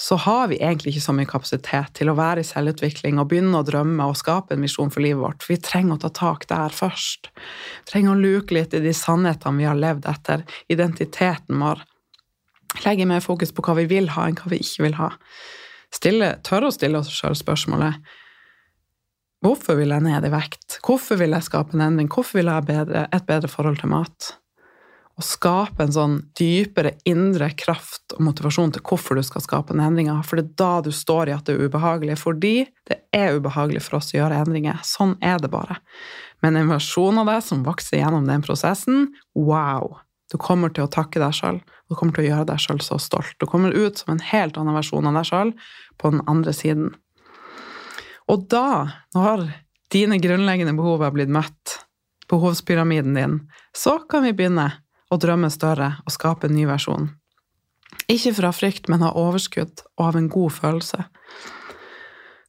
så 0.00 0.16
har 0.24 0.48
vi 0.48 0.56
egentlig 0.62 0.94
ikke 0.94 1.04
så 1.04 1.12
mye 1.12 1.28
kapasitet 1.28 1.92
til 1.98 2.08
å 2.08 2.16
være 2.16 2.40
i 2.40 2.48
selvutvikling 2.48 3.20
og 3.20 3.28
begynne 3.28 3.60
å 3.60 3.66
drømme 3.66 4.06
og 4.08 4.16
skape 4.16 4.56
en 4.56 4.64
visjon 4.64 4.92
for 4.92 5.04
livet 5.04 5.20
vårt. 5.20 5.44
Vi 5.44 5.58
trenger 5.60 5.98
å 5.98 6.02
ta 6.06 6.10
tak 6.16 6.46
der 6.48 6.72
først. 6.72 7.28
Vi 7.36 7.92
trenger 7.92 8.14
å 8.14 8.22
luke 8.22 8.56
litt 8.56 8.72
i 8.72 8.80
de 8.80 8.94
sannhetene 8.96 9.60
vi 9.60 9.68
har 9.68 9.76
levd 9.76 10.08
etter, 10.08 10.46
identiteten 10.72 11.60
vår. 11.60 11.84
Legge 12.86 13.08
mer 13.10 13.20
fokus 13.20 13.52
på 13.52 13.66
hva 13.66 13.76
vi 13.82 13.88
vil 13.90 14.08
ha, 14.16 14.24
enn 14.30 14.40
hva 14.40 14.54
vi 14.54 14.62
ikke 14.64 14.88
vil 14.88 14.96
ha 15.02 15.12
stille, 15.94 16.34
tørre 16.46 16.70
å 16.70 16.74
stille 16.74 17.00
oss 17.00 17.12
sjøl 17.12 17.36
spørsmålet 17.38 18.16
Hvorfor 19.40 19.78
vil 19.78 19.88
jeg 19.94 20.04
ned 20.04 20.26
i 20.28 20.30
vekt? 20.34 20.76
Hvorfor 20.84 21.16
vil 21.16 21.32
jeg 21.32 21.46
skape 21.46 21.72
en 21.72 21.80
endring? 21.86 22.10
Hvorfor 22.12 22.42
vil 22.42 22.50
jeg 22.50 22.76
ha 22.76 23.04
et 23.08 23.24
bedre 23.24 23.48
forhold 23.48 23.78
til 23.80 23.88
mat? 23.88 24.34
Å 25.18 25.24
skape 25.26 25.84
en 25.84 25.92
sånn 25.92 26.16
dypere 26.38 26.94
indre 27.08 27.50
kraft 27.58 28.14
og 28.16 28.22
motivasjon 28.24 28.70
til 28.76 28.84
hvorfor 28.86 29.18
du 29.18 29.24
skal 29.26 29.44
skape 29.44 29.74
en 29.74 29.82
endring. 29.84 30.08
For 30.24 30.40
det 30.40 30.46
er 30.46 30.58
da 30.62 30.70
du 30.86 30.92
står 30.94 31.28
i 31.28 31.34
at 31.36 31.48
det 31.48 31.56
er 31.56 31.66
ubehagelig. 31.68 32.16
Fordi 32.22 32.54
det 32.88 33.00
er 33.16 33.36
ubehagelig 33.36 33.82
for 33.84 33.98
oss 33.98 34.14
å 34.14 34.20
gjøre 34.20 34.38
endringer. 34.40 34.80
Sånn 34.86 35.16
er 35.20 35.42
det 35.42 35.50
bare. 35.52 35.80
Men 36.40 36.56
en 36.56 36.70
versjon 36.72 37.20
av 37.20 37.28
deg 37.28 37.42
som 37.44 37.66
vokser 37.66 38.00
gjennom 38.00 38.30
den 38.30 38.44
prosessen, 38.46 39.10
wow! 39.36 39.98
Du 40.30 40.38
kommer 40.38 40.70
til 40.70 40.86
å 40.86 40.90
takke 40.90 41.18
deg 41.20 41.34
sjøl. 41.34 41.58
Du 41.90 41.96
kommer 41.98 42.14
til 42.14 42.24
å 42.24 42.28
gjøre 42.28 42.48
deg 42.52 42.62
sjøl 42.62 42.80
så 42.86 43.00
stolt. 43.02 43.34
Du 43.42 43.48
kommer 43.50 43.74
ut 43.74 43.98
som 43.98 44.14
en 44.14 44.22
helt 44.30 44.58
annen 44.60 44.76
versjon 44.78 45.08
av 45.10 45.16
deg 45.18 45.26
sjøl 45.26 45.50
på 45.98 46.12
den 46.14 46.22
andre 46.30 46.54
siden. 46.54 46.92
Og 48.30 48.46
da, 48.52 49.02
når 49.16 49.48
dine 49.90 50.20
grunnleggende 50.22 50.76
behov 50.78 51.02
er 51.02 51.14
blitt 51.16 51.32
møtt, 51.34 51.80
behovspyramiden 52.30 53.18
din, 53.18 53.40
så 53.74 53.98
kan 54.06 54.22
vi 54.22 54.36
begynne 54.38 54.68
å 55.10 55.18
drømme 55.20 55.50
større 55.52 55.96
og 56.04 56.14
skape 56.14 56.48
en 56.48 56.56
ny 56.56 56.66
versjon. 56.70 57.10
Ikke 58.10 58.32
fra 58.36 58.52
frykt, 58.54 58.88
men 58.90 59.02
av 59.06 59.18
overskudd 59.18 59.82
og 59.98 60.04
av 60.06 60.18
en 60.18 60.30
god 60.30 60.54
følelse. 60.54 61.04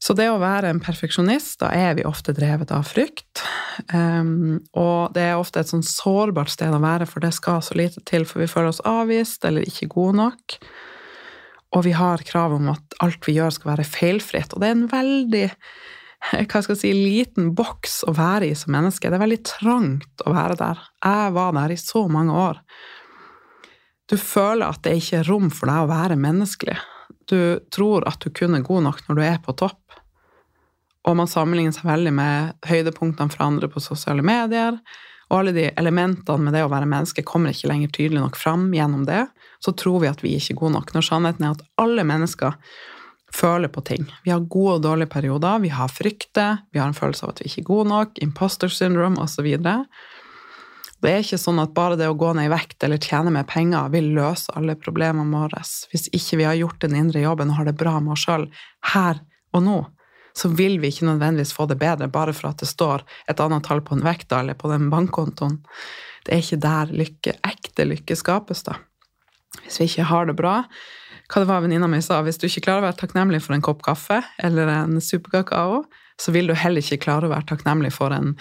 Så 0.01 0.15
det 0.17 0.31
å 0.31 0.39
være 0.41 0.71
en 0.71 0.79
perfeksjonist, 0.81 1.59
da 1.61 1.69
er 1.77 1.93
vi 1.99 2.05
ofte 2.09 2.33
drevet 2.33 2.71
av 2.73 2.87
frykt. 2.89 3.43
Um, 3.93 4.57
og 4.73 5.13
det 5.13 5.27
er 5.27 5.37
ofte 5.37 5.61
et 5.61 5.69
sånn 5.69 5.85
sårbart 5.85 6.49
sted 6.49 6.73
å 6.73 6.81
være, 6.81 7.05
for 7.09 7.21
det 7.21 7.35
skal 7.37 7.61
så 7.61 7.77
lite 7.77 8.01
til, 8.09 8.25
for 8.25 8.41
vi 8.41 8.49
føler 8.49 8.71
oss 8.71 8.81
avvist 8.89 9.45
eller 9.45 9.67
ikke 9.67 9.91
gode 9.93 10.17
nok. 10.17 10.57
Og 11.77 11.85
vi 11.85 11.93
har 11.95 12.25
krav 12.25 12.57
om 12.57 12.71
at 12.73 12.97
alt 13.05 13.29
vi 13.29 13.37
gjør, 13.37 13.53
skal 13.53 13.75
være 13.75 13.87
feilfritt. 13.87 14.55
Og 14.55 14.63
det 14.63 14.71
er 14.71 14.77
en 14.79 14.89
veldig 14.91 15.45
hva 16.51 16.61
skal 16.61 16.75
jeg 16.75 16.81
si, 16.83 16.93
liten 16.95 17.51
boks 17.57 18.01
å 18.09 18.15
være 18.17 18.51
i 18.51 18.57
som 18.57 18.73
menneske. 18.75 19.09
Det 19.09 19.17
er 19.17 19.25
veldig 19.25 19.43
trangt 19.47 20.25
å 20.25 20.33
være 20.35 20.57
der. 20.59 20.81
Jeg 21.01 21.35
var 21.37 21.53
der 21.57 21.75
i 21.75 21.79
så 21.81 22.05
mange 22.11 22.35
år. 22.37 22.63
Du 24.11 24.17
føler 24.19 24.67
at 24.67 24.81
det 24.83 24.97
ikke 24.99 25.21
er 25.21 25.29
rom 25.31 25.51
for 25.53 25.71
deg 25.71 25.85
å 25.85 25.91
være 25.91 26.19
menneskelig. 26.19 26.79
Du 27.31 27.61
tror 27.71 28.03
at 28.09 28.19
du 28.23 28.33
kun 28.35 28.57
er 28.57 28.65
god 28.65 28.89
nok 28.89 29.05
når 29.07 29.17
du 29.17 29.23
er 29.23 29.39
på 29.43 29.55
topp 29.55 29.81
og 31.07 31.17
man 31.17 31.29
sammenligner 31.29 31.73
seg 31.73 31.87
veldig 31.89 32.13
med 32.13 32.67
høydepunktene 32.69 33.33
fra 33.33 33.47
andre 33.49 33.69
på 33.71 33.81
sosiale 33.81 34.23
medier. 34.25 34.77
Og 35.31 35.39
alle 35.39 35.53
de 35.55 35.69
elementene 35.79 36.45
med 36.45 36.53
det 36.53 36.65
å 36.65 36.71
være 36.71 36.89
menneske 36.89 37.23
kommer 37.25 37.55
ikke 37.55 37.71
lenger 37.71 37.93
tydelig 37.95 38.21
nok 38.21 38.37
fram 38.37 38.67
gjennom 38.75 39.05
det. 39.07 39.23
Så 39.63 39.73
tror 39.77 40.03
vi 40.03 40.11
at 40.11 40.21
vi 40.21 40.35
ikke 40.37 40.57
er 40.57 40.59
gode 40.59 40.75
nok, 40.77 40.93
når 40.93 41.07
sannheten 41.07 41.47
er 41.47 41.55
at 41.55 41.63
alle 41.81 42.05
mennesker 42.05 42.57
føler 43.35 43.71
på 43.71 43.81
ting. 43.81 44.07
Vi 44.23 44.31
har 44.31 44.43
gode 44.51 44.79
og 44.79 44.85
dårlige 44.85 45.11
perioder, 45.11 45.59
vi 45.63 45.71
har 45.73 45.91
frykter, 45.91 46.63
vi 46.71 46.79
har 46.79 46.91
en 46.91 46.97
følelse 46.97 47.25
av 47.25 47.33
at 47.33 47.41
vi 47.41 47.49
ikke 47.49 47.61
er 47.63 47.69
gode 47.69 47.89
nok, 47.91 48.19
imposter 48.23 48.71
syndrome 48.71 49.21
osv. 49.23 49.47
Det 51.01 51.09
er 51.09 51.23
ikke 51.23 51.39
sånn 51.41 51.61
at 51.63 51.73
bare 51.73 51.97
det 51.97 52.09
å 52.11 52.17
gå 52.17 52.33
ned 52.37 52.49
i 52.49 52.51
vekt 52.51 52.83
eller 52.85 53.01
tjene 53.01 53.33
mer 53.33 53.47
penger 53.49 53.89
vil 53.93 54.11
løse 54.17 54.53
alle 54.57 54.75
problemene 54.77 55.33
våre. 55.33 55.63
Hvis 55.93 56.11
ikke 56.13 56.41
vi 56.41 56.45
har 56.49 56.59
gjort 56.59 56.83
den 56.83 56.97
indre 56.99 57.23
jobben 57.23 57.49
og 57.49 57.57
har 57.57 57.71
det 57.71 57.79
bra 57.79 57.95
med 57.99 58.13
oss 58.13 58.27
sjøl 58.27 58.45
her 58.93 59.23
og 59.55 59.65
nå, 59.65 59.79
så 60.37 60.51
vil 60.55 60.77
vi 60.79 60.91
ikke 60.91 61.09
nødvendigvis 61.09 61.55
få 61.55 61.65
det 61.67 61.79
bedre 61.81 62.07
bare 62.11 62.35
for 62.35 62.51
at 62.51 62.61
det 62.61 62.69
står 62.69 63.03
et 63.31 63.41
annet 63.43 63.65
tall 63.67 63.81
på 63.83 63.97
en 63.97 64.05
vekta 64.05 64.43
eller 64.43 64.55
på 64.59 64.69
den 64.71 64.87
bankkontoen. 64.93 65.57
Det 66.23 66.35
er 66.35 66.43
ikke 66.43 66.61
der 66.63 66.93
lykke, 67.01 67.35
ekte 67.49 67.87
lykke 67.89 68.15
skapes, 68.15 68.63
da. 68.67 68.77
Hvis 69.63 69.81
vi 69.81 69.89
ikke 69.89 70.07
har 70.07 70.29
det 70.29 70.37
bra 70.39 70.55
Hva 71.31 71.45
det 71.45 71.47
var 71.47 71.61
venninna 71.63 71.87
mi 71.87 72.01
sa, 72.03 72.19
hvis 72.25 72.41
du 72.41 72.49
ikke 72.49 72.65
klarer 72.65 72.83
å 72.83 72.87
være 72.89 72.99
takknemlig 72.99 73.39
for 73.45 73.55
en 73.55 73.63
kopp 73.63 73.85
kaffe 73.85 74.19
eller 74.43 74.67
en 74.67 74.99
superkakao, 74.99 75.85
så 76.19 76.33
vil 76.35 76.51
du 76.51 76.57
heller 76.59 76.83
ikke 76.83 77.05
klare 77.05 77.29
å 77.29 77.31
være 77.31 77.47
takknemlig 77.53 77.93
for 77.95 78.11
en 78.11 78.33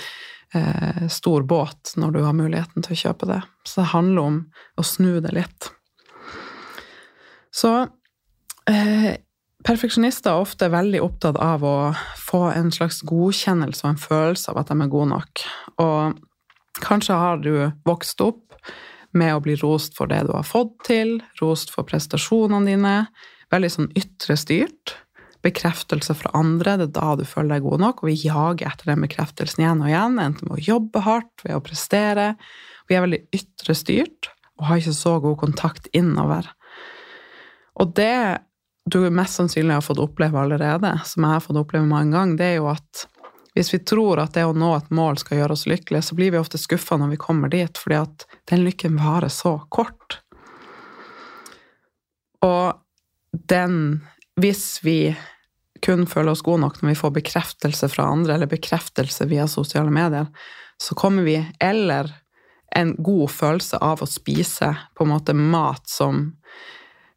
eh, 0.59 1.07
stor 1.07 1.47
båt 1.47 1.95
når 2.01 2.17
du 2.17 2.21
har 2.27 2.35
muligheten 2.35 2.83
til 2.83 2.97
å 2.97 3.01
kjøpe 3.05 3.31
det. 3.31 3.41
Så 3.63 3.85
det 3.85 3.93
handler 3.93 4.27
om 4.33 4.41
å 4.75 4.87
snu 4.87 5.21
det 5.23 5.35
litt. 5.39 5.71
Så 7.55 7.73
eh, 8.71 9.13
Perfeksjonister 9.61 10.33
er 10.33 10.43
ofte 10.43 10.71
veldig 10.73 11.03
opptatt 11.05 11.37
av 11.45 11.65
å 11.69 11.77
få 12.17 12.47
en 12.55 12.71
slags 12.73 13.03
godkjennelse 13.07 13.85
og 13.85 13.91
en 13.91 14.01
følelse 14.01 14.51
av 14.51 14.63
at 14.63 14.71
de 14.73 14.77
er 14.81 14.93
gode 14.93 15.11
nok. 15.13 15.43
Og 15.85 16.81
kanskje 16.81 17.19
har 17.21 17.43
du 17.45 17.53
vokst 17.87 18.25
opp 18.25 18.50
med 19.17 19.35
å 19.35 19.43
bli 19.45 19.57
rost 19.61 19.97
for 19.99 20.11
det 20.11 20.23
du 20.29 20.33
har 20.35 20.47
fått 20.47 20.77
til, 20.87 21.19
rost 21.41 21.73
for 21.75 21.87
prestasjonene 21.89 22.69
dine. 22.69 22.97
Veldig 23.51 23.71
sånn 23.75 23.89
ytre 23.99 24.37
styrt. 24.39 24.95
Bekreftelse 25.45 26.15
fra 26.19 26.33
andre, 26.37 26.77
det 26.77 26.91
er 26.91 26.97
da 26.99 27.15
du 27.19 27.25
føler 27.27 27.57
deg 27.57 27.67
god 27.67 27.85
nok. 27.87 28.03
Og 28.03 28.11
vi 28.11 28.19
jager 28.29 28.69
etter 28.71 28.93
den 28.93 29.07
bekreftelsen 29.07 29.65
igjen 29.65 29.83
og 29.83 29.91
igjen, 29.91 30.21
enten 30.23 30.51
ved 30.51 30.61
å 30.61 30.67
jobbe 30.69 31.05
hardt, 31.07 31.47
ved 31.47 31.57
å 31.57 31.65
prestere. 31.65 32.35
Vi 32.91 32.99
er 32.99 33.07
veldig 33.07 33.23
ytre 33.37 33.77
styrt 33.79 34.31
og 34.61 34.69
har 34.69 34.81
ikke 34.83 34.97
så 34.97 35.17
god 35.25 35.39
kontakt 35.41 35.89
innover. 35.97 36.51
Og 37.81 37.95
det 37.97 38.45
du 38.91 39.01
mest 39.13 39.39
sannsynlig 39.39 39.79
har 39.79 39.85
fått 39.85 40.03
oppleve 40.03 40.41
allerede, 40.41 40.93
som 41.09 41.25
jeg 41.25 41.37
har 41.37 41.45
fått 41.45 41.61
oppleve 41.61 41.89
mange 41.89 42.13
ganger, 42.17 42.37
det 42.37 42.49
er 42.49 42.59
jo 42.59 42.69
at 42.73 43.07
hvis 43.55 43.73
vi 43.75 43.81
tror 43.83 44.21
at 44.23 44.37
det 44.37 44.45
å 44.47 44.55
nå 44.55 44.71
et 44.77 44.93
mål 44.95 45.19
skal 45.19 45.41
gjøre 45.41 45.57
oss 45.57 45.67
lykkelige, 45.71 46.05
så 46.07 46.17
blir 46.19 46.35
vi 46.35 46.41
ofte 46.41 46.61
skuffa 46.61 46.99
når 47.01 47.15
vi 47.15 47.21
kommer 47.21 47.51
dit, 47.51 47.79
fordi 47.79 47.99
at 47.99 48.27
den 48.51 48.65
lykken 48.67 49.01
varer 49.01 49.33
så 49.33 49.59
kort. 49.69 50.21
Og 52.47 52.79
den 53.31 54.01
Hvis 54.41 54.81
vi 54.83 55.17
kun 55.85 56.07
føler 56.09 56.33
oss 56.33 56.41
gode 56.41 56.63
nok 56.63 56.79
når 56.81 56.95
vi 56.95 56.97
får 56.97 57.11
bekreftelse 57.19 57.89
fra 57.93 58.07
andre, 58.09 58.35
eller 58.35 58.49
bekreftelse 58.49 59.27
via 59.29 59.45
sosiale 59.51 59.91
medier, 59.93 60.31
så 60.81 60.95
kommer 60.95 61.27
vi 61.27 61.37
Eller 61.61 62.09
en 62.77 62.95
god 62.97 63.31
følelse 63.31 63.77
av 63.83 64.01
å 64.01 64.09
spise 64.09 64.71
på 64.95 65.05
en 65.05 65.11
måte 65.11 65.35
mat 65.35 65.89
som 65.91 66.31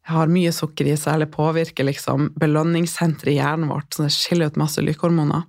har 0.04 0.28
mye 0.28 0.52
sukker 0.52 0.88
i 0.90 0.96
seg, 0.96 1.14
eller 1.14 1.30
påvirker 1.32 1.86
liksom 1.86 2.32
belønningssenteret 2.36 3.32
i 3.32 3.36
hjernen 3.38 3.70
vårt, 3.70 3.94
så 3.94 4.04
det 4.04 4.12
skiller 4.12 4.50
ut 4.50 4.58
masse 4.60 4.82
lykkehormoner. 4.82 5.46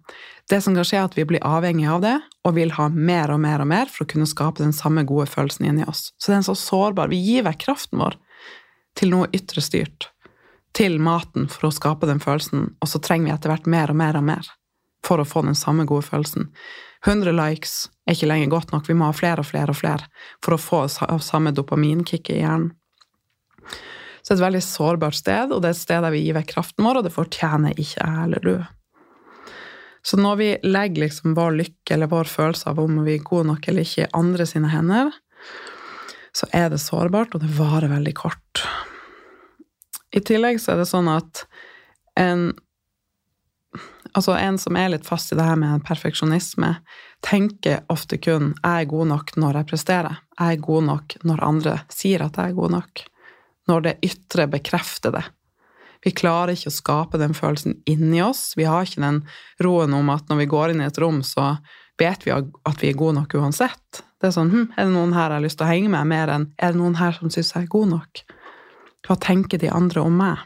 Det 0.50 0.60
som 0.62 0.76
kan 0.78 0.86
skje, 0.86 1.00
er 1.00 1.08
at 1.08 1.16
vi 1.18 1.26
blir 1.26 1.46
avhengig 1.46 1.88
av 1.90 2.04
det, 2.04 2.16
og 2.46 2.54
vil 2.58 2.76
ha 2.78 2.90
mer 2.94 3.32
og 3.34 3.40
mer 3.42 3.64
og 3.64 3.70
mer 3.72 3.90
for 3.90 4.06
å 4.06 4.10
kunne 4.12 4.30
skape 4.30 4.62
den 4.62 4.76
samme 4.78 5.02
gode 5.10 5.26
følelsen 5.32 5.66
inni 5.66 5.88
oss. 5.90 6.12
Så 6.22 6.32
den 6.32 6.44
er 6.44 6.46
så 6.46 6.58
sårbar. 6.60 7.10
Vi 7.10 7.18
gir 7.18 7.48
vekk 7.48 7.64
kraften 7.66 8.02
vår 8.04 8.20
til 8.96 9.12
noe 9.12 9.32
ytre 9.34 9.64
styrt. 9.66 10.12
Til 10.76 11.00
maten 11.02 11.50
for 11.50 11.70
å 11.70 11.74
skape 11.74 12.08
den 12.10 12.22
følelsen, 12.22 12.76
og 12.78 12.92
så 12.92 13.02
trenger 13.02 13.30
vi 13.30 13.36
etter 13.36 13.54
hvert 13.54 13.70
mer 13.72 13.94
og 13.94 14.00
mer 14.00 14.20
og 14.20 14.28
mer 14.28 14.54
for 15.06 15.22
å 15.22 15.28
få 15.28 15.44
den 15.46 15.58
samme 15.58 15.86
gode 15.90 16.06
følelsen. 16.06 16.50
100 17.06 17.36
likes 17.38 17.76
er 18.06 18.16
ikke 18.16 18.30
lenger 18.30 18.54
godt 18.54 18.74
nok, 18.74 18.88
vi 18.90 18.96
må 18.98 19.10
ha 19.10 19.16
flere 19.16 19.44
og 19.44 19.50
flere 19.50 19.74
og 19.74 19.78
flere 19.78 20.08
for 20.44 20.56
å 20.56 20.62
få 20.62 20.86
samme 21.22 21.54
dopaminkicket 21.54 22.38
i 22.38 22.42
hjernen. 22.42 22.72
Så 24.26 24.34
det 24.34 24.40
er 24.40 24.40
et 24.40 24.48
veldig 24.48 24.64
sårbart 24.66 25.18
sted, 25.18 25.52
og 25.54 25.62
det 25.62 25.70
er 25.70 25.76
et 25.76 25.84
sted 25.84 26.02
der 26.02 26.14
vi 26.14 26.24
gir 26.26 26.38
vekk 26.38 26.56
kraften 26.56 26.86
vår, 26.88 27.00
og 27.00 27.06
det 27.06 27.14
fortjener 27.14 27.78
ikke 27.78 28.00
jeg 28.00 28.24
eller 28.26 28.42
du. 28.42 28.56
Så 30.06 30.20
når 30.22 30.36
vi 30.38 30.50
legger 30.64 31.08
liksom 31.08 31.34
vår 31.38 31.56
lykke 31.60 31.96
eller 31.96 32.12
vår 32.12 32.30
følelse 32.30 32.70
av 32.70 32.82
om 32.84 33.00
vi 33.08 33.16
er 33.18 33.24
gode 33.26 33.48
nok 33.50 33.68
eller 33.68 33.88
ikke 33.88 34.06
i 34.06 34.12
andre 34.14 34.46
sine 34.46 34.70
hender, 34.70 35.10
så 36.36 36.50
er 36.54 36.70
det 36.70 36.82
sårbart, 36.84 37.34
og 37.34 37.42
det 37.42 37.54
varer 37.58 37.90
veldig 37.90 38.14
kort. 38.18 38.62
I 40.14 40.22
tillegg 40.22 40.60
så 40.62 40.76
er 40.76 40.84
det 40.84 40.90
sånn 40.92 41.10
at 41.10 41.46
en 42.20 42.52
altså 44.16 44.36
en 44.40 44.58
som 44.62 44.78
er 44.80 44.94
litt 44.94 45.08
fast 45.08 45.34
i 45.34 45.38
det 45.38 45.44
her 45.44 45.58
med 45.60 45.84
perfeksjonisme, 45.88 46.76
tenker 47.26 47.82
ofte 47.92 48.18
kun 48.18 48.54
'jeg 48.54 48.82
er 48.82 48.92
god 48.92 49.08
nok 49.08 49.36
når 49.36 49.54
jeg 49.60 49.70
presterer'. 49.72 50.18
'Jeg 50.40 50.54
er 50.54 50.62
god 50.62 50.84
nok 50.84 51.16
når 51.24 51.44
andre 51.44 51.82
sier 51.90 52.22
at 52.22 52.38
jeg 52.38 52.50
er 52.50 52.60
god 52.62 52.72
nok'. 52.72 53.06
Når 53.68 53.82
det 53.82 54.00
ytre 54.04 54.48
bekrefter 54.48 55.12
det. 55.12 55.26
Vi 56.06 56.14
klarer 56.14 56.54
ikke 56.54 56.70
å 56.70 56.76
skape 56.76 57.20
den 57.22 57.34
følelsen 57.34 57.80
inni 57.90 58.22
oss. 58.22 58.52
Vi 58.58 58.68
har 58.70 58.86
ikke 58.86 59.02
den 59.02 59.24
roen 59.66 59.96
om 59.98 60.12
at 60.14 60.30
når 60.30 60.44
vi 60.44 60.52
går 60.52 60.74
inn 60.74 60.84
i 60.84 60.90
et 60.90 61.00
rom, 61.02 61.24
så 61.26 61.56
vet 62.00 62.26
vi 62.28 62.34
at 62.36 62.84
vi 62.84 62.92
er 62.92 63.00
gode 63.00 63.18
nok 63.18 63.34
uansett. 63.40 64.04
Det 64.22 64.30
er 64.30 64.36
sånn 64.36 64.52
hm, 64.52 64.68
Er 64.78 64.88
det 64.88 64.94
noen 64.94 65.16
her 65.16 65.32
jeg 65.32 65.40
har 65.40 65.46
lyst 65.46 65.60
til 65.60 65.68
å 65.68 65.72
henge 65.72 65.92
med, 65.92 66.12
mer 66.12 66.32
enn 66.34 66.50
er 66.58 66.74
det 66.74 66.82
noen 66.82 67.00
her 67.00 67.18
som 67.18 67.32
syns 67.34 67.56
jeg 67.56 67.66
er 67.66 67.74
god 67.74 67.92
nok? 67.96 68.22
Hva 69.06 69.18
tenker 69.22 69.62
de 69.62 69.74
andre 69.74 70.06
om 70.06 70.16
meg? 70.18 70.46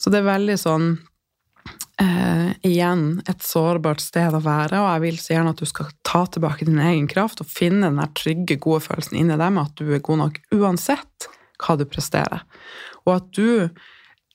Så 0.00 0.12
det 0.12 0.20
er 0.20 0.28
veldig 0.28 0.56
sånn 0.60 0.86
eh, 2.02 2.50
Igjen 2.64 3.22
et 3.28 3.44
sårbart 3.44 4.02
sted 4.04 4.36
å 4.36 4.42
være, 4.44 4.80
og 4.80 4.88
jeg 4.90 5.04
vil 5.06 5.20
så 5.20 5.34
gjerne 5.34 5.54
at 5.54 5.60
du 5.60 5.68
skal 5.68 5.92
ta 6.04 6.24
tilbake 6.28 6.68
din 6.68 6.80
egen 6.80 7.08
kraft 7.08 7.40
og 7.44 7.48
finne 7.48 7.88
den 7.88 8.16
trygge, 8.16 8.58
gode 8.60 8.84
følelsen 8.84 9.20
inni 9.20 9.36
deg 9.40 9.54
med 9.56 9.70
at 9.70 9.80
du 9.80 9.92
er 9.92 10.04
god 10.04 10.26
nok 10.26 10.40
uansett 10.56 11.28
hva 11.60 11.76
du 11.78 11.84
presterer. 11.88 12.44
Og 13.04 13.16
at 13.16 13.30
du 13.36 13.68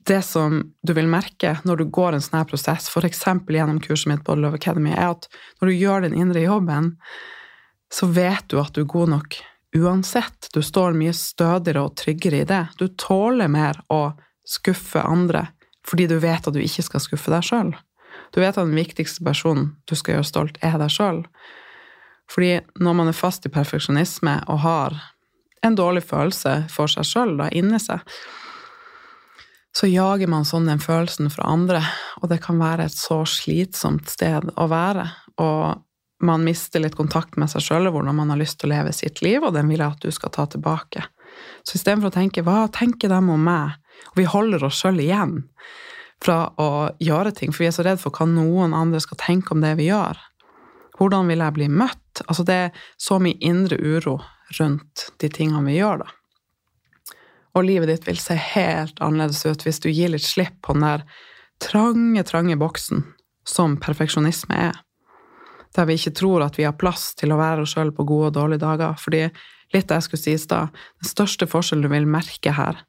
det 0.09 0.21
som 0.25 0.61
du 0.81 0.93
vil 0.97 1.09
merke 1.11 1.57
når 1.67 1.81
du 1.81 1.89
går 1.93 2.15
en 2.15 2.23
sånn 2.23 2.39
her 2.39 2.47
prosess, 2.49 2.87
f.eks. 2.89 3.25
gjennom 3.25 3.81
kurset 3.83 4.09
mitt 4.09 4.23
på 4.25 4.35
Love 4.39 4.57
Academy, 4.57 4.93
er 4.95 5.13
at 5.13 5.27
når 5.59 5.69
du 5.69 5.75
gjør 5.75 6.05
den 6.07 6.17
indre 6.17 6.41
jobben, 6.45 6.95
så 7.93 8.09
vet 8.09 8.47
du 8.49 8.57
at 8.61 8.73
du 8.73 8.83
er 8.83 8.89
god 8.89 9.13
nok 9.13 9.37
uansett. 9.77 10.49
Du 10.53 10.61
står 10.65 10.97
mye 10.97 11.13
stødigere 11.13 11.83
og 11.85 11.97
tryggere 11.99 12.41
i 12.41 12.47
det. 12.49 12.63
Du 12.79 12.87
tåler 12.97 13.51
mer 13.51 13.81
å 13.93 14.15
skuffe 14.47 15.03
andre 15.05 15.49
fordi 15.89 16.05
du 16.09 16.19
vet 16.21 16.45
at 16.45 16.53
du 16.53 16.59
ikke 16.61 16.83
skal 16.85 17.01
skuffe 17.01 17.31
deg 17.33 17.45
sjøl. 17.45 17.71
Du 18.35 18.41
vet 18.43 18.57
at 18.57 18.67
den 18.67 18.77
viktigste 18.77 19.23
personen 19.25 19.71
du 19.89 19.95
skal 19.97 20.17
gjøre 20.17 20.27
stolt, 20.27 20.59
er 20.61 20.75
deg 20.77 20.91
sjøl. 20.93 21.23
Fordi 22.29 22.59
når 22.77 22.97
man 22.99 23.09
er 23.09 23.17
fast 23.17 23.47
i 23.47 23.53
perfeksjonisme 23.53 24.35
og 24.51 24.61
har 24.67 24.99
en 25.65 25.77
dårlig 25.79 26.03
følelse 26.05 26.67
for 26.69 26.91
seg 26.91 27.07
sjøl 27.09 27.41
inni 27.49 27.79
seg, 27.81 28.03
så 29.75 29.87
jager 29.87 30.29
man 30.31 30.47
sånn 30.47 30.67
den 30.69 30.81
følelsen 30.81 31.29
fra 31.33 31.45
andre, 31.51 31.83
og 32.21 32.31
det 32.31 32.41
kan 32.43 32.59
være 32.61 32.87
et 32.89 32.95
så 32.95 33.21
slitsomt 33.29 34.09
sted 34.09 34.49
å 34.57 34.65
være. 34.71 35.05
Og 35.39 36.25
man 36.25 36.43
mister 36.43 36.81
litt 36.83 36.97
kontakt 36.99 37.37
med 37.39 37.51
seg 37.51 37.63
sjøl 37.63 37.87
og 37.87 37.95
hvordan 37.95 38.17
man 38.17 38.33
har 38.33 38.41
lyst 38.41 38.59
til 38.59 38.69
å 38.69 38.75
leve 38.75 38.93
sitt 38.95 39.21
liv, 39.25 39.43
og 39.43 39.53
den 39.55 39.69
vil 39.71 39.79
jeg 39.79 39.95
at 39.95 40.03
du 40.03 40.11
skal 40.11 40.33
ta 40.35 40.47
tilbake. 40.49 41.05
Så 41.63 41.77
istedenfor 41.77 42.09
å 42.09 42.17
tenke 42.17 42.43
'hva 42.43 42.67
tenker 42.71 43.09
de 43.09 43.19
om 43.19 43.43
meg', 43.43 43.77
og 44.11 44.15
vi 44.17 44.25
holder 44.25 44.63
oss 44.65 44.81
sjøl 44.81 44.99
igjen 44.99 45.43
fra 46.21 46.51
å 46.57 46.91
gjøre 46.99 47.31
ting, 47.35 47.51
for 47.51 47.63
vi 47.63 47.67
er 47.67 47.77
så 47.77 47.85
redd 47.85 47.99
for 47.99 48.11
hva 48.11 48.27
noen 48.27 48.73
andre 48.73 48.99
skal 48.99 49.17
tenke 49.17 49.51
om 49.51 49.61
det 49.61 49.77
vi 49.77 49.87
gjør. 49.87 50.17
Hvordan 50.99 51.27
vil 51.27 51.39
jeg 51.39 51.53
bli 51.53 51.67
møtt? 51.71 52.23
Altså 52.27 52.43
det 52.43 52.55
er 52.55 52.71
så 52.97 53.19
mye 53.19 53.39
indre 53.39 53.77
uro 53.79 54.19
rundt 54.59 55.11
de 55.19 55.29
tingene 55.29 55.63
vi 55.63 55.77
gjør, 55.79 56.03
da. 56.03 56.18
Og 57.59 57.65
livet 57.67 57.89
ditt 57.91 58.05
vil 58.07 58.19
se 58.21 58.37
helt 58.39 59.01
annerledes 59.03 59.43
ut 59.43 59.65
hvis 59.65 59.81
du 59.83 59.89
gir 59.91 60.13
litt 60.13 60.23
slipp 60.23 60.61
på 60.63 60.77
den 60.77 60.85
der 60.85 61.01
trange, 61.59 62.23
trange 62.23 62.55
boksen 62.59 63.03
som 63.47 63.75
perfeksjonisme 63.83 64.55
er. 64.69 64.77
Der 65.75 65.89
vi 65.89 65.97
ikke 65.99 66.15
tror 66.15 66.45
at 66.45 66.55
vi 66.55 66.63
har 66.63 66.77
plass 66.79 67.11
til 67.19 67.33
å 67.35 67.39
være 67.39 67.65
oss 67.65 67.75
sjøl 67.75 67.91
på 67.95 68.05
gode 68.07 68.29
og 68.31 68.37
dårlige 68.37 68.63
dager. 68.63 68.95
Fordi 68.95 69.25
litt 69.75 69.91
jeg 69.91 70.05
skulle 70.05 70.21
si 70.23 70.37
i 70.37 70.39
stad, 70.39 70.71
den 71.01 71.09
største 71.11 71.49
forskjellen 71.51 71.83
du 71.83 71.91
vil 71.91 72.07
merke 72.07 72.55
her, 72.55 72.79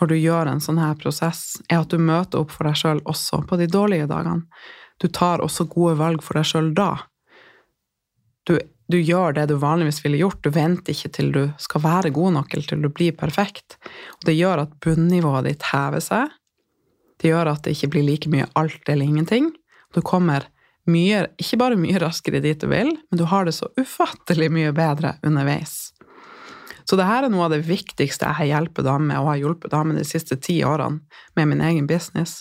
når 0.00 0.10
du 0.10 0.16
gjør 0.18 0.50
en 0.50 0.62
sånn 0.64 0.82
her 0.82 0.98
prosess, 0.98 1.60
er 1.68 1.84
at 1.84 1.94
du 1.94 2.02
møter 2.02 2.42
opp 2.42 2.50
for 2.54 2.66
deg 2.66 2.78
sjøl 2.82 3.02
også 3.08 3.44
på 3.46 3.60
de 3.60 3.70
dårlige 3.70 4.10
dagene. 4.10 4.48
Du 5.00 5.06
tar 5.06 5.44
også 5.44 5.68
gode 5.70 5.96
valg 6.00 6.24
for 6.24 6.40
deg 6.40 6.50
sjøl 6.50 6.74
da. 6.76 6.90
Du, 8.48 8.56
du, 8.90 8.98
gjør 9.00 9.36
det 9.36 9.46
du 9.50 9.56
vanligvis 9.60 10.02
ville 10.04 10.20
gjort, 10.20 10.42
du 10.44 10.50
venter 10.54 10.94
ikke 10.94 11.12
til 11.16 11.32
du 11.34 11.42
skal 11.62 11.84
være 11.84 12.12
god 12.14 12.36
nok 12.38 12.54
eller 12.54 12.68
til 12.68 12.84
du 12.84 12.90
blir 12.92 13.16
perfekt. 13.16 13.78
Og 14.18 14.28
det 14.28 14.36
gjør 14.38 14.64
at 14.66 14.76
bunnivået 14.84 15.48
ditt 15.48 15.66
hever 15.70 16.02
seg. 16.04 16.32
Det 17.20 17.32
gjør 17.32 17.52
at 17.52 17.64
det 17.64 17.76
ikke 17.76 17.92
blir 17.94 18.06
like 18.06 18.32
mye 18.32 18.48
alt 18.58 18.88
eller 18.88 19.06
ingenting. 19.06 19.50
Du 19.94 20.00
kommer 20.02 20.46
mye, 20.90 21.26
ikke 21.40 21.58
bare 21.60 21.78
mye 21.78 22.00
raskere 22.00 22.42
dit 22.42 22.60
du 22.60 22.68
vil, 22.70 22.92
men 22.96 23.20
du 23.20 23.26
har 23.28 23.46
det 23.46 23.54
så 23.56 23.68
ufattelig 23.78 24.50
mye 24.52 24.72
bedre 24.76 25.16
underveis. 25.26 25.90
Så 26.88 26.96
det 26.98 27.06
her 27.06 27.26
er 27.26 27.30
noe 27.30 27.46
av 27.46 27.52
det 27.54 27.62
viktigste 27.68 28.26
jeg 28.26 28.38
har 28.40 28.48
hjulpet 28.48 28.86
damer 28.88 29.12
med, 29.12 29.18
og 29.20 29.28
har 29.30 29.42
hjulpet 29.44 29.74
damer 29.74 29.98
de 29.98 30.06
siste 30.08 30.40
ti 30.42 30.56
årene 30.66 31.04
med 31.38 31.52
min 31.52 31.62
egen 31.62 31.86
business. 31.90 32.40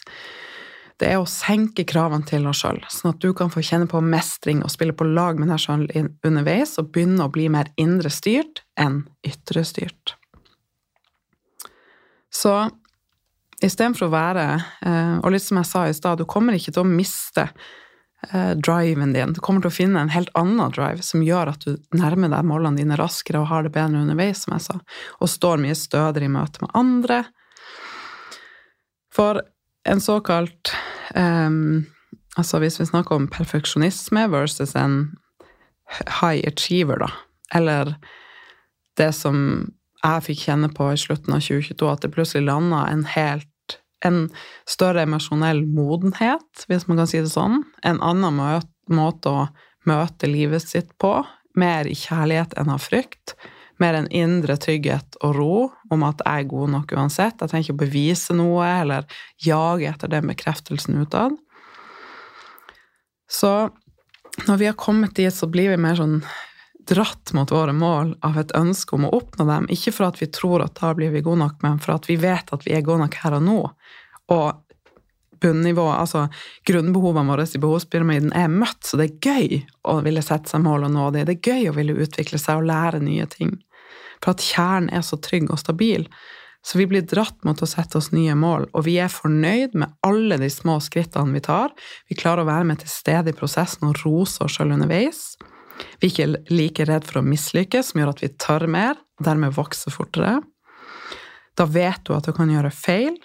Det 1.00 1.08
er 1.08 1.22
å 1.22 1.28
senke 1.30 1.86
kravene 1.88 2.28
til 2.28 2.48
oss 2.50 2.62
sjøl, 2.64 2.82
sånn 2.92 3.14
at 3.14 3.22
du 3.24 3.32
kan 3.38 3.52
få 3.54 3.64
kjenne 3.64 3.88
på 3.88 4.02
mestring 4.04 4.64
og 4.66 4.74
spille 4.74 4.96
på 4.96 5.08
lag 5.08 5.40
med 5.40 5.52
deg 5.52 5.62
sjøl 5.64 5.86
underveis, 6.28 6.76
og 6.82 6.92
begynne 6.94 7.24
å 7.24 7.32
bli 7.32 7.48
mer 7.52 7.72
indre 7.80 8.12
styrt 8.12 8.64
enn 8.80 9.06
ytre 9.24 9.64
styrt. 9.68 10.16
Så 12.30 12.54
istedenfor 13.64 14.06
å 14.06 14.14
være 14.14 14.44
eh, 14.86 15.16
Og 15.26 15.34
litt 15.34 15.42
som 15.42 15.58
jeg 15.58 15.68
sa 15.68 15.88
i 15.90 15.96
stad, 15.98 16.20
du 16.22 16.30
kommer 16.30 16.54
ikke 16.54 16.76
til 16.76 16.84
å 16.84 16.92
miste 16.92 17.48
Eh, 18.28 18.52
driven 18.52 19.14
din. 19.14 19.34
Du 19.34 19.40
kommer 19.40 19.64
til 19.64 19.72
å 19.72 19.74
finne 19.74 20.02
en 20.04 20.12
helt 20.12 20.32
annen 20.36 20.74
drive 20.76 21.04
som 21.08 21.22
gjør 21.24 21.54
at 21.54 21.64
du 21.64 21.78
nærmer 21.96 22.28
deg 22.34 22.48
målene 22.50 22.82
dine 22.82 22.98
raskere 23.00 23.40
og 23.40 23.48
har 23.48 23.64
det 23.64 23.72
bedre 23.72 24.02
underveis, 24.02 24.42
som 24.44 24.58
jeg 24.58 24.66
sa, 24.66 24.76
og 25.24 25.32
står 25.32 25.62
mye 25.64 25.78
stødigere 25.78 26.28
i 26.28 26.34
møte 26.34 26.66
med 26.66 26.74
andre. 26.76 27.22
For 29.16 29.40
en 29.90 30.02
såkalt 30.04 30.74
um, 31.16 31.86
Altså 32.38 32.60
hvis 32.62 32.78
vi 32.80 32.86
snakker 32.86 33.18
om 33.18 33.28
perfeksjonisme 33.28 34.22
versus 34.32 34.76
en 34.78 35.18
high 36.22 36.46
achiever, 36.48 37.02
da, 37.02 37.10
eller 37.58 37.96
det 39.02 39.10
som 39.18 39.40
jeg 40.04 40.24
fikk 40.24 40.44
kjenne 40.46 40.70
på 40.72 40.92
i 40.94 41.00
slutten 41.02 41.36
av 41.36 41.42
2022, 41.44 41.90
at 41.90 42.06
det 42.06 42.12
plutselig 42.14 42.46
landa 42.46 42.86
en 42.88 43.04
helt 43.10 43.50
en 44.06 44.30
større 44.70 45.04
emosjonell 45.04 45.66
modenhet, 45.68 46.64
hvis 46.70 46.88
man 46.88 47.02
kan 47.02 47.10
si 47.10 47.20
det 47.20 47.34
sånn. 47.34 47.64
En 47.84 48.00
annen 48.06 48.40
måte 48.88 49.34
å 49.34 49.48
møte 49.90 50.30
livet 50.30 50.64
sitt 50.64 50.94
på. 51.02 51.18
Mer 51.60 51.90
i 51.90 51.98
kjærlighet 51.98 52.56
enn 52.60 52.72
av 52.72 52.86
frykt. 52.86 53.36
Mer 53.80 53.96
en 53.96 54.10
indre 54.12 54.58
trygghet 54.60 55.20
og 55.24 55.36
ro 55.38 55.54
om 55.94 56.04
at 56.08 56.24
jeg 56.26 56.44
er 56.44 56.50
god 56.52 56.74
nok 56.76 56.96
uansett. 56.98 57.40
Jeg 57.40 57.52
trenger 57.52 57.68
ikke 57.68 57.78
å 57.78 57.84
bevise 57.86 58.36
noe 58.36 58.68
eller 58.82 59.22
jage 59.44 59.88
etter 59.88 60.12
den 60.12 60.28
bekreftelsen 60.32 61.00
utad. 61.00 61.38
Så 63.30 63.70
når 64.48 64.58
vi 64.58 64.70
har 64.70 64.78
kommet 64.80 65.16
dit, 65.16 65.34
så 65.34 65.48
blir 65.48 65.72
vi 65.72 65.82
mer 65.82 65.98
sånn 66.00 66.20
dratt 66.90 67.34
mot 67.34 67.52
våre 67.52 67.74
mål 67.74 68.16
av 68.26 68.40
et 68.42 68.52
ønske 68.58 68.96
om 68.98 69.06
å 69.06 69.14
oppnå 69.20 69.46
dem. 69.46 69.68
Ikke 69.70 69.94
for 69.94 70.10
at 70.10 70.18
vi 70.22 70.30
tror 70.34 70.64
at 70.66 70.80
da 70.80 70.94
blir 70.98 71.14
vi 71.14 71.22
gode 71.26 71.44
nok, 71.44 71.60
men 71.64 71.78
for 71.84 71.96
at 71.98 72.10
vi 72.10 72.18
vet 72.20 72.50
at 72.56 72.66
vi 72.66 72.74
er 72.76 72.86
gode 72.86 73.04
nok 73.04 73.20
her 73.22 73.38
og 73.38 73.46
nå. 73.46 73.60
Og 74.34 74.48
bunnivået, 75.40 76.00
altså 76.02 76.26
grunnbehovene 76.68 77.32
våre 77.32 77.46
i 77.48 77.62
behovspyramiden 77.62 78.34
er 78.36 78.50
møtt, 78.52 78.82
så 78.84 79.00
det 79.00 79.08
er 79.08 79.30
gøy 79.30 79.62
å 79.88 80.00
ville 80.06 80.24
sette 80.26 80.52
seg 80.52 80.66
mål 80.66 80.90
og 80.90 80.96
nå 80.96 81.10
dem. 81.16 81.30
Det 81.30 81.38
er 81.38 81.54
gøy 81.54 81.70
å 81.70 81.76
ville 81.78 81.98
utvikle 82.04 82.42
seg 82.42 82.60
og 82.60 82.70
lære 82.72 83.04
nye 83.06 83.28
ting. 83.32 83.56
For 84.24 84.36
at 84.36 84.44
kjernen 84.44 84.92
er 84.96 85.06
så 85.06 85.20
trygg 85.22 85.50
og 85.52 85.62
stabil. 85.62 86.08
Så 86.66 86.78
vi 86.78 86.88
blir 86.92 87.06
dratt 87.08 87.38
mot 87.48 87.62
å 87.64 87.68
sette 87.70 87.98
oss 88.00 88.12
nye 88.12 88.36
mål, 88.36 88.68
og 88.76 88.84
vi 88.84 88.98
er 89.00 89.12
fornøyd 89.12 89.78
med 89.80 89.94
alle 90.06 90.38
de 90.42 90.50
små 90.52 90.76
skrittene 90.84 91.32
vi 91.38 91.42
tar. 91.46 91.72
Vi 92.12 92.18
klarer 92.20 92.44
å 92.44 92.50
være 92.50 92.68
med 92.68 92.82
til 92.82 92.92
stede 92.92 93.32
i 93.32 93.38
prosessen 93.38 93.88
og 93.88 94.02
rose 94.04 94.44
oss 94.44 94.58
sjøl 94.58 94.76
underveis. 94.76 95.38
Vi 96.02 96.10
er 96.10 96.12
ikke 96.12 96.52
like 96.52 96.88
redd 96.90 97.08
for 97.08 97.22
å 97.22 97.26
mislykkes, 97.26 97.92
som 97.92 98.02
gjør 98.02 98.12
at 98.12 98.24
vi 98.26 98.32
tør 98.44 98.68
mer, 98.68 99.00
og 99.20 99.28
dermed 99.30 99.56
vokser 99.56 99.96
fortere. 99.96 100.40
Da 101.56 101.68
vet 101.68 102.04
du 102.08 102.14
at 102.16 102.28
du 102.28 102.36
kan 102.36 102.52
gjøre 102.52 102.76
feil. 102.76 103.16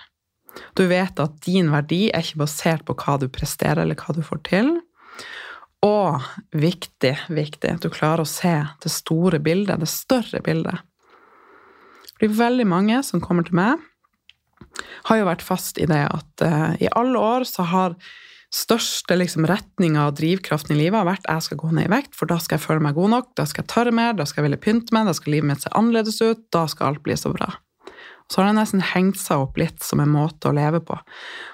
Du 0.79 0.87
vet 0.91 1.19
at 1.19 1.39
din 1.47 1.73
verdi 1.75 2.07
er 2.15 2.23
ikke 2.23 2.45
basert 2.45 2.87
på 2.87 2.95
hva 3.03 3.19
du 3.19 3.27
presterer, 3.33 3.83
eller 3.83 3.99
hva 3.99 4.15
du 4.15 4.23
får 4.27 4.45
til. 4.47 4.71
Og 5.85 6.25
viktig, 6.57 7.13
viktig, 7.29 7.77
at 7.77 7.85
du 7.85 7.93
klarer 7.93 8.25
å 8.25 8.29
se 8.29 8.55
det 8.83 8.93
store 8.93 9.41
bildet, 9.45 9.83
det 9.83 9.91
større 9.91 10.41
bildet. 10.45 10.81
Fordi 12.15 12.31
veldig 12.39 12.67
mange 12.71 13.01
som 13.05 13.23
kommer 13.23 13.45
til 13.45 13.59
meg, 13.59 13.83
har 15.09 15.21
jo 15.21 15.27
vært 15.29 15.45
fast 15.45 15.79
i 15.79 15.87
det 15.91 16.01
at 16.09 16.45
uh, 16.45 16.73
i 16.83 16.89
alle 16.97 17.21
år 17.21 17.45
så 17.47 17.67
har 17.69 17.99
største 18.55 19.17
liksom, 19.19 19.47
retninga 19.51 20.07
og 20.09 20.17
drivkraften 20.21 20.75
i 20.75 20.79
livet 20.79 21.01
har 21.01 21.09
vært 21.09 21.27
jeg 21.27 21.47
skal 21.49 21.61
gå 21.61 21.73
ned 21.75 21.89
i 21.89 21.93
vekt, 21.93 22.15
for 22.17 22.31
da 22.31 22.39
skal 22.43 22.57
jeg 22.57 22.65
føle 22.65 22.85
meg 22.87 22.97
god 22.97 23.13
nok, 23.17 23.31
da 23.39 23.47
skal 23.51 23.65
jeg 23.65 23.73
tørre 23.75 23.95
mer, 23.95 24.15
da 24.17 24.27
skal 24.31 24.43
jeg 24.43 24.49
ville 24.49 24.63
pynte 24.63 24.95
meg, 24.95 25.09
da 25.11 25.15
skal 25.17 25.35
livet 25.35 25.51
mitt 25.51 25.67
se 25.67 25.75
annerledes 25.75 26.21
ut, 26.23 26.47
da 26.55 26.65
skal 26.71 26.93
alt 26.93 27.03
bli 27.07 27.19
så 27.19 27.35
bra. 27.35 27.51
Så 28.33 28.41
har 28.41 28.49
det 28.49 28.57
nesten 28.57 28.83
hengt 28.83 29.19
seg 29.21 29.43
opp 29.45 29.59
litt 29.61 29.83
som 29.85 30.01
en 30.01 30.13
måte 30.13 30.49
å 30.49 30.55
leve 30.57 30.81
på. 30.85 30.97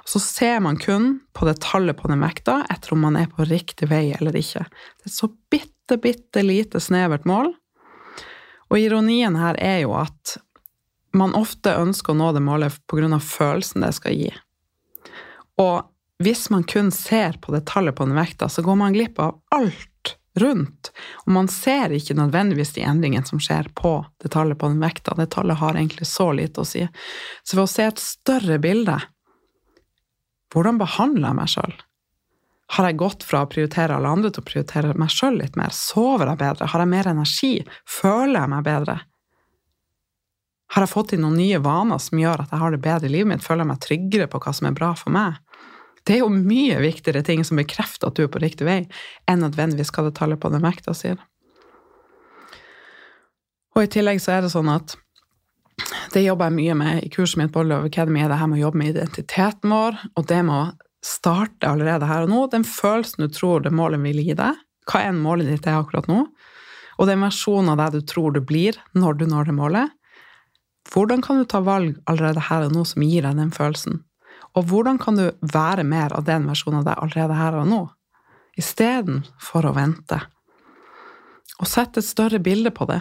Så 0.09 0.23
ser 0.23 0.61
man 0.63 0.79
kun 0.81 1.19
på 1.37 1.49
det 1.49 1.59
tallet 1.65 1.99
på 1.99 2.09
den 2.09 2.23
vekta 2.23 2.61
etter 2.71 2.95
om 2.95 3.03
man 3.05 3.19
er 3.19 3.27
på 3.31 3.47
riktig 3.49 3.91
vei 3.91 4.13
eller 4.15 4.37
ikke. 4.39 4.63
Det 4.71 5.09
er 5.09 5.11
et 5.11 5.17
så 5.17 5.31
bitte, 5.51 5.99
bitte 5.99 6.45
lite 6.47 6.83
snevert 6.83 7.27
mål. 7.29 7.53
Og 8.71 8.79
ironien 8.79 9.35
her 9.41 9.59
er 9.59 9.83
jo 9.83 9.97
at 9.99 10.37
man 11.17 11.35
ofte 11.35 11.75
ønsker 11.75 12.15
å 12.15 12.21
nå 12.21 12.31
det 12.37 12.43
målet 12.47 12.79
pga. 12.87 13.19
følelsen 13.19 13.83
det 13.83 13.95
skal 13.99 14.15
gi. 14.15 14.31
Og 15.59 15.91
hvis 16.23 16.51
man 16.53 16.63
kun 16.69 16.91
ser 16.95 17.39
på 17.43 17.53
det 17.53 17.65
tallet 17.67 17.97
på 17.97 18.07
den 18.07 18.15
vekta, 18.15 18.49
så 18.49 18.63
går 18.63 18.77
man 18.77 18.95
glipp 18.95 19.19
av 19.19 19.41
alt 19.51 19.90
rundt. 20.39 20.93
Og 21.27 21.33
man 21.35 21.49
ser 21.51 21.93
ikke 21.95 22.15
nødvendigvis 22.19 22.75
de 22.77 22.85
endringene 22.87 23.27
som 23.27 23.41
skjer 23.43 23.71
på 23.75 23.97
det 24.23 24.33
tallet 24.35 24.59
på 24.59 24.71
den 24.71 24.83
vekta. 24.83 25.17
Det 25.19 25.31
tallet 25.35 25.59
har 25.59 25.79
egentlig 25.79 26.07
så 26.07 26.31
lite 26.37 26.63
å 26.63 26.69
si. 26.69 26.87
Så 27.43 27.59
ved 27.59 27.65
å 27.67 27.73
se 27.73 27.89
et 27.91 28.03
større 28.03 28.61
bilde 28.63 29.01
hvordan 30.51 30.81
behandler 30.81 31.29
jeg 31.29 31.39
meg 31.39 31.51
sjøl? 31.53 31.75
Har 32.75 32.87
jeg 32.87 32.99
gått 33.03 33.25
fra 33.27 33.43
å 33.43 33.51
prioritere 33.51 33.97
alle 33.97 34.11
andre 34.11 34.31
til 34.31 34.43
å 34.43 34.47
prioritere 34.47 34.97
meg 34.99 35.11
sjøl 35.11 35.39
litt 35.41 35.57
mer? 35.59 35.75
Sover 35.75 36.31
jeg 36.31 36.41
bedre? 36.41 36.69
Har 36.71 36.83
jeg 36.83 36.91
mer 36.91 37.11
energi? 37.11 37.55
Føler 37.87 38.37
jeg 38.39 38.53
meg 38.53 38.67
bedre? 38.67 38.97
Har 40.71 40.87
jeg 40.87 40.93
fått 40.93 41.15
inn 41.17 41.25
noen 41.25 41.39
nye 41.39 41.59
vaner 41.63 41.99
som 42.03 42.19
gjør 42.21 42.45
at 42.45 42.53
jeg 42.55 42.63
har 42.63 42.75
det 42.75 42.83
bedre 42.83 43.09
i 43.09 43.15
livet 43.15 43.31
mitt? 43.33 43.47
Føler 43.47 43.65
jeg 43.65 43.71
meg 43.73 43.83
tryggere 43.87 44.29
på 44.31 44.43
hva 44.43 44.55
som 44.55 44.69
er 44.71 44.77
bra 44.77 44.93
for 44.99 45.15
meg? 45.15 45.41
Det 46.07 46.17
er 46.17 46.23
jo 46.23 46.31
mye 46.33 46.79
viktigere 46.81 47.23
ting 47.27 47.43
som 47.45 47.61
bekrefter 47.61 48.09
at 48.09 48.17
du 48.17 48.25
er 48.25 48.33
på 48.33 48.41
riktig 48.43 48.67
vei, 48.69 48.81
enn 49.29 49.45
nødvendigvis 49.45 49.93
hva 49.95 50.07
det 50.07 50.17
tallet 50.17 50.41
på 50.41 50.51
den 50.53 50.65
vekta 50.65 50.95
sier. 50.97 51.21
Og 53.77 53.85
i 53.85 53.91
tillegg 53.93 54.21
så 54.23 54.35
er 54.37 54.45
det 54.45 54.53
sånn 54.53 54.71
at 54.73 54.97
det 56.13 56.25
jobber 56.25 56.51
jeg 56.51 56.57
mye 56.57 56.77
med 56.77 57.05
i 57.05 57.11
kurset 57.13 57.39
mitt 57.41 57.53
på 57.55 57.63
Love 57.65 57.89
Academy, 57.89 58.25
det 58.29 58.39
her 58.41 58.49
med 58.51 58.59
å 58.59 58.65
jobbe 58.67 58.81
med 58.81 58.93
identiteten 58.95 59.73
vår, 59.73 60.01
og 60.19 60.27
det 60.29 60.41
med 60.47 60.57
å 60.57 60.89
starte 61.07 61.69
allerede 61.69 62.09
her 62.09 62.27
og 62.27 62.33
nå. 62.33 62.41
Den 62.53 62.67
følelsen 62.67 63.25
du 63.25 63.33
tror 63.33 63.63
det 63.65 63.73
målet 63.73 64.03
vil 64.05 64.21
gi 64.25 64.37
deg, 64.37 64.59
hva 64.91 65.05
enn 65.07 65.23
målet 65.23 65.49
ditt 65.49 65.69
er 65.71 65.79
akkurat 65.79 66.11
nå, 66.11 66.25
og 67.01 67.09
den 67.09 67.23
versjonen 67.25 67.73
av 67.73 67.81
deg 67.81 68.01
du 68.01 68.13
tror 68.13 68.35
du 68.35 68.43
blir 68.45 68.77
når 68.93 69.21
du 69.21 69.27
når 69.31 69.49
det 69.49 69.57
målet, 69.57 69.97
hvordan 70.91 71.23
kan 71.25 71.39
du 71.41 71.47
ta 71.49 71.61
valg 71.65 71.97
allerede 72.11 72.43
her 72.49 72.67
og 72.67 72.75
nå 72.75 72.85
som 72.89 73.05
gir 73.05 73.25
deg 73.25 73.39
den 73.39 73.53
følelsen? 73.55 74.01
Og 74.59 74.67
hvordan 74.67 74.99
kan 74.99 75.19
du 75.19 75.29
være 75.53 75.85
mer 75.87 76.15
av 76.17 76.27
den 76.27 76.49
versjonen 76.51 76.81
av 76.81 76.89
deg 76.89 77.03
allerede 77.05 77.39
her 77.39 77.59
og 77.61 77.69
nå, 77.71 77.81
istedenfor 78.59 79.71
å 79.71 79.75
vente? 79.77 80.19
Og 81.61 81.69
sette 81.69 82.01
et 82.01 82.09
større 82.09 82.41
bilde 82.43 82.73
på 82.75 82.87
det. 82.91 83.01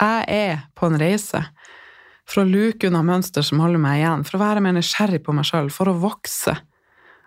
Jeg 0.00 0.24
er 0.32 0.64
på 0.76 0.88
en 0.88 0.98
reise 1.00 1.42
for 2.26 2.42
å 2.42 2.48
luke 2.48 2.88
unna 2.88 3.02
mønster 3.06 3.44
som 3.46 3.60
holder 3.62 3.80
meg 3.80 4.00
igjen, 4.00 4.24
for 4.26 4.38
å 4.38 4.42
være 4.42 4.62
mer 4.64 4.74
nysgjerrig 4.76 5.22
på 5.24 5.34
meg 5.36 5.46
sjøl, 5.46 5.70
for 5.72 5.90
å 5.90 5.98
vokse, 6.02 6.56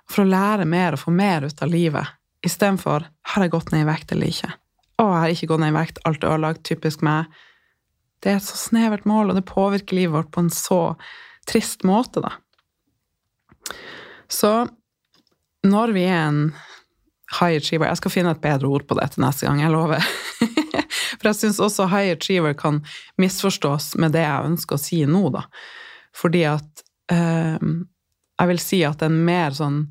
for 0.09 0.23
å 0.25 0.29
lære 0.29 0.67
mer 0.67 0.97
og 0.97 1.03
få 1.05 1.13
mer 1.15 1.47
ut 1.47 1.63
av 1.63 1.71
livet, 1.71 2.17
istedenfor 2.45 3.05
har 3.07 3.45
jeg 3.45 3.53
gått 3.53 3.71
ned 3.71 3.85
i 3.85 3.89
vekt 3.89 4.11
eller 4.15 4.33
ikke? 4.33 4.51
Å, 4.99 5.05
jeg 5.05 5.21
har 5.21 5.33
ikke 5.33 5.49
gått 5.53 5.63
ned 5.63 5.71
i 5.71 5.77
vekt, 5.77 6.01
alt 6.09 6.25
er 6.25 6.33
ødelagt, 6.33 6.65
typisk 6.67 7.03
meg. 7.07 7.31
Det 8.19 8.33
er 8.33 8.41
et 8.41 8.47
så 8.47 8.59
snevert 8.59 9.07
mål, 9.07 9.31
og 9.31 9.39
det 9.39 9.47
påvirker 9.47 9.95
livet 9.95 10.17
vårt 10.17 10.31
på 10.35 10.43
en 10.43 10.51
så 10.51 10.81
trist 11.47 11.85
måte, 11.87 12.23
da. 12.25 12.35
Så 14.29 14.53
når 15.67 15.93
vi 15.95 16.05
er 16.07 16.27
en 16.29 16.43
high 17.39 17.59
achiever 17.59 17.89
Jeg 17.89 17.99
skal 17.99 18.13
finne 18.13 18.31
et 18.33 18.41
bedre 18.41 18.69
ord 18.69 18.85
på 18.89 18.97
det 18.97 19.11
til 19.13 19.23
neste 19.25 19.45
gang, 19.45 19.61
jeg 19.61 19.73
lover. 19.73 20.05
For 21.19 21.29
jeg 21.29 21.37
syns 21.37 21.59
også 21.61 21.89
high 21.91 22.13
achiever 22.15 22.55
kan 22.57 22.81
misforstås 23.21 23.93
med 24.01 24.15
det 24.15 24.23
jeg 24.23 24.51
ønsker 24.51 24.77
å 24.77 24.81
si 24.81 25.03
nå, 25.05 25.27
da. 25.35 25.45
Fordi 26.15 26.45
at 26.49 26.85
eh, 27.11 27.59
Jeg 28.39 28.47
vil 28.47 28.61
si 28.63 28.77
at 28.87 29.01
en 29.03 29.17
mer 29.27 29.51
sånn 29.51 29.81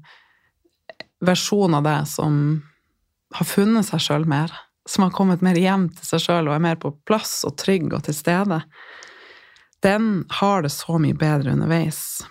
versjon 1.21 1.75
av 1.75 1.83
det 1.85 1.99
som 2.09 2.39
har 3.37 3.45
funnet 3.45 3.85
seg 3.85 4.01
sjøl 4.01 4.25
mer, 4.31 4.55
som 4.89 5.05
har 5.05 5.13
kommet 5.13 5.43
mer 5.45 5.59
hjem 5.59 5.91
til 5.93 6.07
seg 6.07 6.23
sjøl 6.25 6.49
og 6.49 6.55
er 6.55 6.63
mer 6.65 6.79
på 6.81 6.95
plass 7.05 7.43
og 7.45 7.59
trygg 7.61 7.93
og 7.93 8.07
til 8.07 8.17
stede, 8.17 8.63
den 9.85 10.25
har 10.41 10.65
det 10.65 10.73
så 10.73 10.97
mye 11.03 11.19
bedre 11.19 11.53
underveis. 11.53 12.23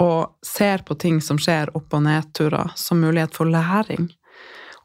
Og 0.00 0.38
ser 0.46 0.84
på 0.86 0.96
ting 0.96 1.20
som 1.20 1.38
skjer 1.38 1.74
opp- 1.76 1.92
og 1.92 2.04
nedturer, 2.06 2.72
som 2.76 3.00
mulighet 3.00 3.34
for 3.36 3.44
læring. 3.44 4.08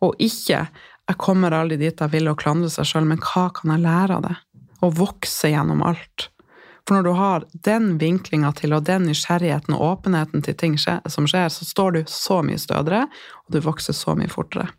Og 0.02 0.16
ikke 0.20 0.68
'jeg 1.08 1.18
kommer 1.18 1.52
aldri 1.52 1.78
dit 1.78 2.00
jeg 2.00 2.10
vil' 2.10 2.30
og 2.30 2.38
klandre 2.38 2.70
seg 2.70 2.86
sjøl, 2.86 3.06
men 3.06 3.18
hva 3.18 3.50
kan 3.54 3.72
jeg 3.72 3.80
lære 3.80 4.16
av 4.16 4.22
det? 4.22 4.36
Og 4.82 4.96
vokse 4.96 5.48
gjennom 5.48 5.84
alt. 5.84 6.30
For 6.88 6.96
når 6.96 7.04
du 7.04 7.12
har 7.12 7.46
den 7.52 7.98
vinklinga 7.98 8.54
til 8.56 8.74
og 8.74 8.86
den 8.88 9.08
nysgjerrigheten 9.10 9.74
og 9.76 9.84
åpenheten 10.00 10.42
til 10.42 10.56
ting 10.56 10.78
som 10.78 11.28
skjer, 11.28 11.50
så 11.50 11.66
står 11.66 11.92
du 11.92 12.04
så 12.08 12.42
mye 12.42 12.58
stødigere, 12.58 13.08
og 13.46 13.52
du 13.52 13.60
vokser 13.60 13.94
så 13.94 14.16
mye 14.16 14.32
fortere. 14.32 14.70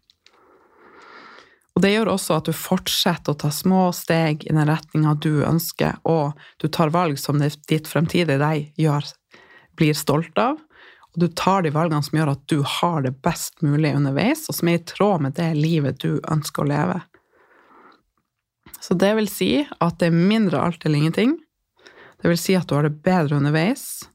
Og 1.76 1.82
det 1.84 1.92
gjør 1.92 2.08
også 2.10 2.38
at 2.40 2.48
du 2.48 2.56
fortsetter 2.56 3.36
å 3.36 3.38
ta 3.38 3.52
små 3.54 3.92
steg 3.94 4.48
i 4.48 4.54
den 4.54 4.66
retninga 4.66 5.12
du 5.20 5.44
ønsker, 5.46 6.00
og 6.02 6.32
du 6.58 6.66
tar 6.72 6.90
valg 6.90 7.20
som 7.20 7.38
ditt 7.38 7.86
fremtidige 7.86 8.40
deg 8.40 8.72
gjør, 8.80 9.04
blir 9.78 9.96
stolt 9.96 10.38
av, 10.38 10.58
og 11.14 11.22
du 11.22 11.28
tar 11.32 11.64
de 11.64 11.72
valgene 11.74 12.04
som 12.04 12.18
gjør 12.18 12.34
at 12.34 12.42
du 12.50 12.60
har 12.62 13.02
det 13.06 13.14
best 13.24 13.62
mulig 13.64 13.94
underveis, 13.96 14.44
og 14.50 14.58
som 14.58 14.70
er 14.70 14.80
i 14.80 14.84
tråd 14.86 15.24
med 15.24 15.38
det 15.38 15.52
livet 15.56 16.02
du 16.04 16.18
ønsker 16.30 16.64
å 16.64 16.68
leve. 16.68 17.00
Så 18.80 18.94
det 18.94 19.14
vil 19.18 19.30
si 19.30 19.52
at 19.64 19.98
det 19.98 20.10
er 20.10 20.14
mindre 20.14 20.60
alt 20.62 20.84
eller 20.84 21.00
ingenting. 21.00 21.34
Det 22.22 22.30
vil 22.30 22.38
si 22.40 22.54
at 22.58 22.68
du 22.68 22.76
har 22.76 22.86
det 22.86 23.00
bedre 23.02 23.38
underveis. 23.40 24.06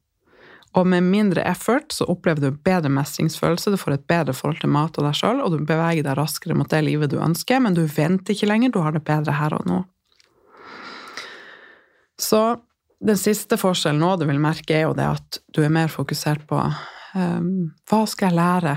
Og 0.73 0.87
med 0.89 1.05
mindre 1.05 1.43
effort 1.45 1.93
så 1.93 2.07
opplever 2.09 2.41
du 2.41 2.61
bedre 2.65 2.89
mestringsfølelse, 2.89 3.73
du 3.73 3.77
får 3.77 3.97
et 3.97 4.07
bedre 4.09 4.33
forhold 4.33 4.63
til 4.63 4.71
mat 4.73 4.97
og 4.97 5.05
deg 5.05 5.17
sjøl, 5.19 5.41
og 5.43 5.53
du 5.53 5.65
beveger 5.67 6.05
deg 6.05 6.17
raskere 6.17 6.57
mot 6.57 6.69
det 6.69 6.81
livet 6.87 7.11
du 7.13 7.19
ønsker, 7.21 7.61
men 7.61 7.77
du 7.77 7.83
venter 7.85 8.33
ikke 8.33 8.49
lenger, 8.49 8.73
du 8.73 8.79
har 8.81 8.95
det 8.95 9.03
bedre 9.05 9.35
her 9.37 9.53
og 9.59 9.67
nå. 9.69 9.83
Så 12.17 12.41
den 13.03 13.19
siste 13.19 13.57
forskjellen 13.59 14.01
nå 14.01 14.15
du 14.19 14.25
vil 14.29 14.41
merke, 14.41 14.77
er 14.77 14.87
jo 14.87 14.97
det 14.97 15.07
at 15.17 15.39
du 15.55 15.61
er 15.63 15.73
mer 15.73 15.91
fokusert 15.91 16.45
på 16.49 16.59
um, 16.59 17.71
hva 17.89 18.03
skal 18.09 18.31
jeg 18.31 18.39
lære? 18.39 18.75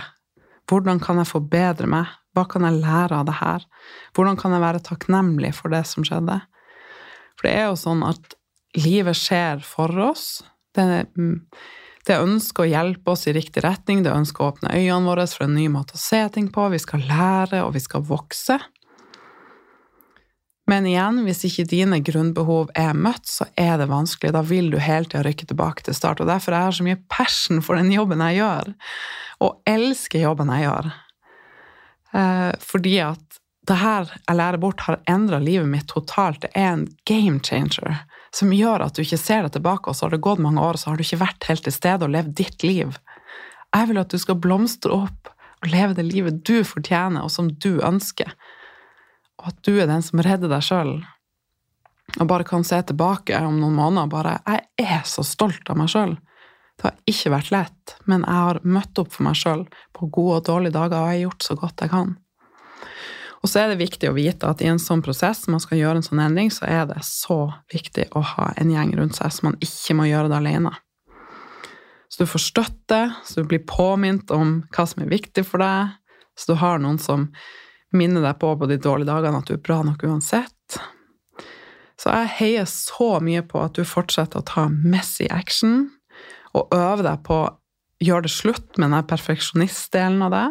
Hvordan 0.66 1.00
kan 1.02 1.20
jeg 1.22 1.30
forbedre 1.30 1.88
meg? 1.90 2.10
Hva 2.34 2.44
kan 2.50 2.66
jeg 2.66 2.82
lære 2.82 3.20
av 3.20 3.28
det 3.28 3.36
her? 3.38 3.66
Hvordan 4.16 4.38
kan 4.40 4.52
jeg 4.52 4.64
være 4.64 4.82
takknemlig 4.84 5.54
for 5.56 5.72
det 5.72 5.84
som 5.88 6.04
skjedde? 6.04 6.40
For 7.36 7.48
det 7.48 7.54
er 7.54 7.68
jo 7.70 7.78
sånn 7.80 8.02
at 8.06 8.34
livet 8.76 9.16
skjer 9.16 9.62
for 9.64 9.92
oss. 10.10 10.42
Det, 10.76 11.06
det 12.06 12.18
ønsker 12.20 12.64
å 12.64 12.68
hjelpe 12.68 13.14
oss 13.14 13.24
i 13.30 13.34
riktig 13.36 13.62
retning, 13.64 14.02
det 14.04 14.12
ønsker 14.12 14.42
å 14.42 14.50
åpne 14.52 14.74
øynene 14.74 15.08
våre 15.08 15.24
for 15.30 15.46
en 15.46 15.56
ny 15.56 15.68
måte 15.72 15.96
å 15.96 16.02
se 16.02 16.20
ting 16.34 16.50
på. 16.52 16.66
Vi 16.74 16.82
skal 16.82 17.06
lære, 17.08 17.62
og 17.64 17.72
vi 17.76 17.84
skal 17.84 18.04
vokse. 18.04 18.58
Men 20.66 20.86
igjen, 20.90 21.20
hvis 21.26 21.44
ikke 21.46 21.68
dine 21.70 22.00
grunnbehov 22.02 22.72
er 22.74 22.96
møtt, 22.98 23.28
så 23.30 23.46
er 23.54 23.76
det 23.78 23.86
vanskelig. 23.90 24.32
Da 24.34 24.42
vil 24.46 24.72
du 24.72 24.80
hele 24.82 25.06
tida 25.06 25.22
rykke 25.22 25.46
tilbake 25.46 25.86
til 25.86 25.94
start. 25.94 26.20
Og 26.22 26.26
derfor 26.26 26.56
er 26.56 26.66
jeg 26.66 26.78
så 26.80 26.86
mye 26.88 27.02
passion 27.12 27.62
for 27.62 27.78
den 27.78 27.92
jobben 27.94 28.24
jeg 28.26 28.40
gjør, 28.40 28.72
og 29.46 29.70
elsker 29.70 30.24
jobben 30.24 30.50
jeg 30.50 30.66
gjør. 30.66 30.90
Eh, 32.18 32.52
fordi 32.62 32.96
at 33.04 33.40
det 33.66 33.78
her 33.78 34.10
jeg 34.10 34.38
lærer 34.38 34.62
bort, 34.62 34.82
har 34.86 35.00
endra 35.10 35.38
livet 35.42 35.70
mitt 35.70 35.88
totalt. 35.90 36.42
Det 36.42 36.50
er 36.54 36.72
en 36.72 36.86
game 37.06 37.38
changer 37.46 38.02
som 38.34 38.52
gjør 38.52 38.84
at 38.84 38.96
du 38.96 39.02
ikke 39.02 39.20
ser 39.20 39.46
deg 39.46 39.54
tilbake, 39.54 39.90
og 39.90 39.96
så 39.96 40.06
har 40.06 40.14
det 40.14 40.24
gått 40.26 40.42
mange 40.42 40.62
år, 40.62 40.76
og 40.76 40.82
så 40.82 40.90
har 40.90 40.98
du 40.98 41.06
ikke 41.06 41.22
vært 41.22 41.46
helt 41.48 41.64
til 41.66 41.74
stede 41.74 42.06
og 42.06 42.12
levd 42.14 42.34
ditt 42.42 42.66
liv. 42.66 42.98
Jeg 43.74 43.90
vil 43.90 44.02
at 44.02 44.12
du 44.12 44.18
skal 44.20 44.38
blomstre 44.42 44.92
opp 44.94 45.32
og 45.62 45.70
leve 45.72 45.96
det 45.96 46.04
livet 46.06 46.42
du 46.46 46.60
fortjener, 46.66 47.24
og 47.24 47.32
som 47.32 47.48
du 47.50 47.78
ønsker 47.86 48.34
og 49.40 49.50
at 49.52 49.60
du 49.66 49.76
er 49.76 49.90
den 49.90 50.04
som 50.04 50.22
redder 50.24 50.50
deg 50.52 50.64
sjøl, 50.64 50.94
og 52.16 52.28
bare 52.30 52.46
kan 52.46 52.64
se 52.64 52.78
tilbake 52.86 53.36
om 53.44 53.58
noen 53.60 53.74
måneder 53.76 54.08
bare 54.08 54.38
'Jeg 54.46 54.66
er 54.78 55.02
så 55.04 55.24
stolt 55.26 55.68
av 55.70 55.76
meg 55.76 55.88
sjøl'. 55.88 56.16
Det 56.76 56.84
har 56.84 56.94
ikke 57.08 57.32
vært 57.32 57.50
lett, 57.50 57.96
men 58.04 58.20
jeg 58.20 58.36
har 58.36 58.60
møtt 58.62 58.98
opp 58.98 59.12
for 59.12 59.24
meg 59.24 59.34
sjøl 59.34 59.66
på 59.92 60.10
gode 60.12 60.36
og 60.36 60.44
dårlige 60.44 60.72
dager, 60.72 60.96
og 61.00 61.08
jeg 61.08 61.24
har 61.24 61.30
gjort 61.30 61.42
så 61.42 61.56
godt 61.56 61.80
jeg 61.80 61.90
kan. 61.90 62.16
Og 63.42 63.48
så 63.48 63.60
er 63.60 63.68
det 63.68 63.78
viktig 63.78 64.08
å 64.10 64.16
vite 64.16 64.48
at 64.48 64.60
i 64.60 64.66
en 64.66 64.78
sånn 64.78 65.02
prosess, 65.02 65.46
når 65.46 65.52
man 65.52 65.60
skal 65.60 65.78
gjøre 65.78 65.96
en 65.96 66.02
sånn 66.02 66.20
endring, 66.20 66.50
så 66.50 66.66
er 66.66 66.86
det 66.86 67.04
så 67.04 67.52
viktig 67.72 68.08
å 68.16 68.20
ha 68.20 68.52
en 68.56 68.70
gjeng 68.70 68.96
rundt 68.96 69.16
seg, 69.16 69.32
så 69.32 69.46
man 69.46 69.58
ikke 69.60 69.94
må 69.94 70.08
gjøre 70.08 70.28
det 70.28 70.36
alene. 70.36 70.72
Så 72.08 72.24
du 72.24 72.26
får 72.26 72.42
støtte, 72.42 73.00
så 73.24 73.40
du 73.40 73.48
blir 73.50 73.64
påminnet 73.66 74.30
om 74.30 74.64
hva 74.74 74.86
som 74.88 75.02
er 75.02 75.12
viktig 75.12 75.44
for 75.46 75.62
deg, 75.62 75.94
så 76.36 76.52
du 76.52 76.60
har 76.60 76.78
noen 76.82 76.98
som 76.98 77.30
minne 77.96 78.22
deg 78.24 78.38
på 78.40 78.52
på 78.58 78.68
de 78.70 78.78
dårlige 78.80 79.10
dagene 79.10 79.40
at 79.40 79.48
du 79.48 79.56
er 79.56 79.64
bra 79.64 79.80
nok 79.86 80.04
uansett. 80.06 80.78
Så 81.96 82.12
jeg 82.12 82.32
heier 82.38 82.68
så 82.68 83.16
mye 83.24 83.42
på 83.48 83.62
at 83.64 83.78
du 83.78 83.86
fortsetter 83.88 84.42
å 84.42 84.46
ta 84.46 84.66
messy 84.68 85.28
action, 85.32 85.88
og 86.56 86.72
øve 86.74 87.04
deg 87.04 87.24
på 87.24 87.40
å 87.46 87.54
gjøre 88.04 88.26
det 88.26 88.32
slutt 88.32 88.78
med 88.80 88.92
den 88.92 89.08
perfeksjonistdelen 89.08 90.24
av 90.26 90.34
det. 90.34 90.46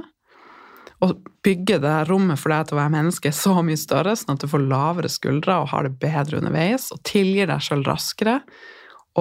Og 1.05 1.17
bygge 1.45 1.77
det 1.84 1.95
rommet 2.10 2.39
for 2.41 2.53
deg 2.53 2.67
til 2.67 2.77
å 2.77 2.81
være 2.81 2.93
menneske 2.95 3.31
så 3.36 3.60
mye 3.65 3.77
større, 3.77 4.15
sånn 4.17 4.38
at 4.38 4.45
du 4.45 4.49
får 4.49 4.65
lavere 4.65 5.12
skuldre 5.12 5.60
og 5.62 5.69
har 5.73 5.86
det 5.86 5.97
bedre 6.01 6.39
underveis, 6.41 6.89
og 6.95 7.03
tilgir 7.05 7.49
deg 7.51 7.62
sjøl 7.62 7.86
raskere. 7.86 8.39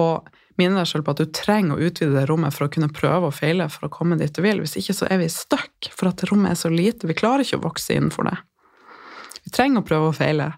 Og 0.01 0.25
minne 0.59 0.79
deg 0.79 0.89
selv 0.89 1.05
på 1.05 1.15
at 1.15 1.21
du 1.21 1.31
trenger 1.35 1.75
å 1.75 1.87
utvide 1.87 2.15
det 2.15 2.25
rommet 2.29 2.55
for 2.55 2.67
å 2.67 2.71
kunne 2.71 2.91
prøve 2.93 3.29
og 3.29 3.35
feile 3.35 3.67
for 3.71 3.87
å 3.87 3.93
komme 3.93 4.17
dit 4.19 4.33
du 4.35 4.41
vil. 4.45 4.61
Hvis 4.63 4.77
ikke 4.79 4.95
så 4.97 5.09
er 5.11 5.19
vi 5.21 5.31
stuck, 5.31 5.89
for 5.91 6.11
at 6.11 6.23
rommet 6.29 6.53
er 6.53 6.59
så 6.59 6.71
lite. 6.71 7.09
Vi 7.09 7.17
klarer 7.17 7.45
ikke 7.45 7.59
å 7.59 7.65
vokse 7.67 7.95
innenfor 7.95 8.29
det. 8.29 8.37
Vi 9.45 9.53
trenger 9.55 9.83
å 9.83 9.87
prøve 9.87 10.11
og 10.11 10.17
feile. 10.17 10.51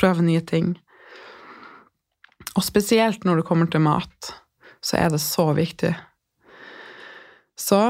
Prøve 0.00 0.24
nye 0.24 0.42
ting. 0.44 0.72
Og 2.56 2.64
spesielt 2.64 3.26
når 3.28 3.40
det 3.40 3.48
kommer 3.48 3.68
til 3.70 3.84
mat, 3.84 4.32
så 4.82 4.98
er 4.98 5.12
det 5.12 5.20
så 5.22 5.50
viktig. 5.56 5.92
Så 7.60 7.82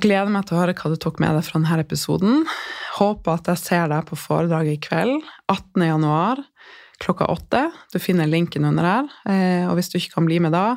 Gleder 0.00 0.32
meg 0.32 0.46
til 0.48 0.56
å 0.56 0.62
høre 0.62 0.74
hva 0.78 0.88
du 0.88 0.96
tok 1.00 1.18
med 1.20 1.34
deg 1.36 1.44
fra 1.44 1.58
denne 1.58 1.82
episoden. 1.82 2.44
Håper 2.96 3.36
at 3.36 3.50
jeg 3.52 3.60
ser 3.60 3.90
deg 3.92 4.06
på 4.08 4.16
foredraget 4.16 4.78
i 4.78 4.80
kveld, 4.80 5.26
18. 5.52 5.84
januar 5.84 6.40
klokka 7.00 7.26
åtte. 7.32 7.70
Du 7.92 7.98
finner 7.98 8.28
linken 8.28 8.64
under 8.64 8.86
her. 8.86 9.12
Eh, 9.28 9.68
og 9.68 9.78
hvis 9.78 9.90
du 9.92 9.98
ikke 9.98 10.18
kan 10.18 10.28
bli 10.28 10.40
med 10.42 10.54
da, 10.54 10.76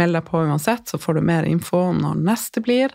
meld 0.00 0.16
deg 0.16 0.26
på 0.26 0.42
uansett, 0.42 0.88
så 0.88 0.98
får 1.00 1.18
du 1.18 1.26
mer 1.26 1.46
info 1.48 1.88
om 1.92 2.02
når 2.02 2.24
neste 2.26 2.62
blir. 2.64 2.94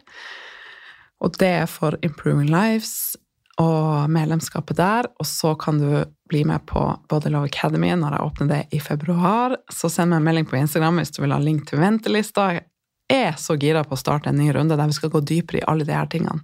Og 1.23 1.37
det 1.41 1.53
er 1.63 1.71
for 1.71 1.97
Improving 2.05 2.49
Lives 2.51 3.15
og 3.61 4.09
medlemskapet 4.13 4.77
der. 4.77 5.09
Og 5.17 5.25
så 5.25 5.55
kan 5.59 5.79
du 5.81 5.89
bli 6.29 6.43
med 6.45 6.65
på 6.69 6.83
Body 7.09 7.31
Love 7.33 7.49
Academy 7.49 7.93
når 7.95 8.17
jeg 8.17 8.25
åpner 8.29 8.51
det 8.51 8.63
i 8.75 8.81
februar. 8.83 9.57
Så 9.73 9.89
send 9.89 10.11
meg 10.11 10.21
en 10.21 10.27
melding 10.27 10.49
på 10.49 10.59
Instagram 10.59 11.01
hvis 11.01 11.15
du 11.15 11.23
vil 11.23 11.33
ha 11.33 11.39
link 11.41 11.65
til 11.69 11.81
ventelista 11.81 12.51
Jeg 12.57 12.67
er 13.07 13.39
så 13.39 13.55
gira 13.55 13.85
på 13.87 13.95
å 13.95 13.99
starte 13.99 14.29
en 14.29 14.37
ny 14.41 14.51
runde 14.53 14.75
der 14.77 14.89
vi 14.89 14.97
skal 14.97 15.13
gå 15.13 15.23
dypere 15.23 15.61
i 15.61 15.67
alle 15.71 15.87
de 15.87 15.95
her 15.95 16.09
tingene. 16.11 16.43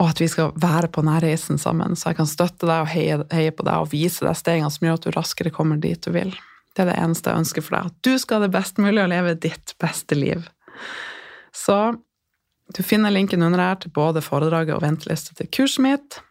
Og 0.00 0.08
at 0.08 0.22
vi 0.22 0.28
skal 0.30 0.54
være 0.56 0.88
på 0.88 1.02
denne 1.04 1.18
reisen 1.20 1.58
sammen, 1.60 1.96
så 1.98 2.10
jeg 2.10 2.22
kan 2.22 2.30
støtte 2.30 2.64
deg 2.64 2.86
og 2.86 2.88
heie, 2.92 3.18
heie 3.34 3.52
på 3.52 3.66
deg 3.66 3.84
og 3.84 3.90
vise 3.92 4.24
deg 4.24 4.38
stegene 4.38 4.70
som 4.72 4.86
gjør 4.86 4.96
at 4.96 5.04
du 5.04 5.12
raskere 5.16 5.52
kommer 5.52 5.80
dit 5.80 6.00
du 6.00 6.14
vil. 6.14 6.32
Det 6.72 6.84
er 6.84 6.88
det 6.88 7.00
eneste 7.02 7.28
jeg 7.28 7.42
ønsker 7.42 7.66
for 7.66 7.76
deg. 7.76 7.90
At 7.90 8.08
du 8.08 8.14
skal 8.20 8.40
ha 8.40 8.46
det 8.46 8.54
best 8.54 8.80
mulig 8.80 9.02
og 9.02 9.10
leve 9.12 9.36
ditt 9.36 9.74
beste 9.82 10.16
liv. 10.16 10.46
Så 11.52 11.78
du 12.72 12.80
finner 12.82 13.12
linken 13.12 13.44
under 13.44 13.60
her 13.60 13.80
til 13.82 13.92
både 13.92 14.22
foredraget 14.24 14.78
og 14.78 14.84
venteliste 14.84 15.36
til 15.36 15.50
kurset 15.52 15.84
mitt. 15.84 16.22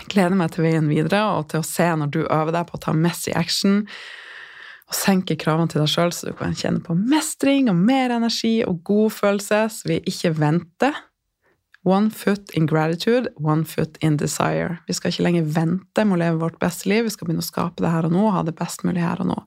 Jeg 0.00 0.10
gleder 0.12 0.36
meg 0.36 0.52
til 0.52 0.66
veien 0.66 0.90
videre 0.90 1.22
og 1.36 1.48
til 1.52 1.62
å 1.62 1.66
se 1.66 1.86
når 1.96 2.12
du 2.12 2.20
øver 2.24 2.52
deg 2.52 2.68
på 2.68 2.76
å 2.76 2.82
ta 2.84 2.92
messy 2.96 3.32
action 3.36 3.86
og 4.92 4.96
senke 4.96 5.38
kravene 5.40 5.72
til 5.72 5.80
deg 5.80 5.88
sjøl, 5.88 6.12
så 6.12 6.28
du 6.28 6.36
kan 6.36 6.56
kjenne 6.56 6.82
på 6.84 6.96
mestring 6.98 7.70
og 7.72 7.78
mer 7.80 8.12
energi 8.12 8.58
og 8.66 8.82
god 8.84 9.14
følelse, 9.16 9.60
så 9.72 9.88
vi 9.88 10.02
ikke 10.08 10.34
venter. 10.36 10.98
One 11.84 12.10
foot 12.14 12.50
in 12.54 12.66
gratitude, 12.66 13.32
one 13.36 13.64
foot 13.64 13.96
in 14.00 14.16
desire. 14.16 14.78
Vi 14.86 14.94
skal 14.94 15.10
ikke 15.10 15.24
lenger 15.26 15.48
vente 15.56 16.04
med 16.06 16.14
å 16.14 16.20
leve 16.20 16.42
vårt 16.44 16.60
beste 16.62 16.88
liv, 16.88 17.08
vi 17.08 17.10
skal 17.10 17.26
begynne 17.26 17.42
å 17.42 17.48
skape 17.48 17.82
det 17.82 17.90
her 17.90 18.06
og 18.06 18.14
nå, 18.14 18.28
ha 18.30 18.44
det 18.46 18.54
best 18.58 18.84
mulig 18.86 19.02
her 19.02 19.22
og 19.24 19.32
nå. 19.32 19.38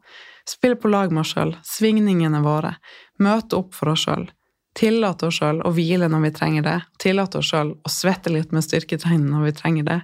Spille 0.49 0.75
på 0.75 0.91
lag 0.91 1.13
med 1.15 1.23
oss 1.23 1.31
sjøl, 1.31 1.55
svingningene 1.63 2.43
våre, 2.43 2.75
møte 3.23 3.55
opp 3.61 3.71
for 3.77 3.93
oss 3.93 4.03
sjøl. 4.03 4.27
Tillate 4.75 5.29
oss 5.29 5.39
sjøl 5.39 5.61
å 5.63 5.71
hvile 5.71 6.09
når 6.11 6.25
vi 6.25 6.31
trenger 6.35 6.65
det. 6.65 6.79
Tillate 6.99 7.39
oss 7.39 7.53
sjøl 7.53 7.71
å 7.79 7.91
svette 7.91 8.33
litt 8.33 8.51
med 8.51 8.65
styrketrening 8.65 9.29
når 9.31 9.45
vi 9.47 9.53
trenger 9.55 9.87
det. 9.87 9.99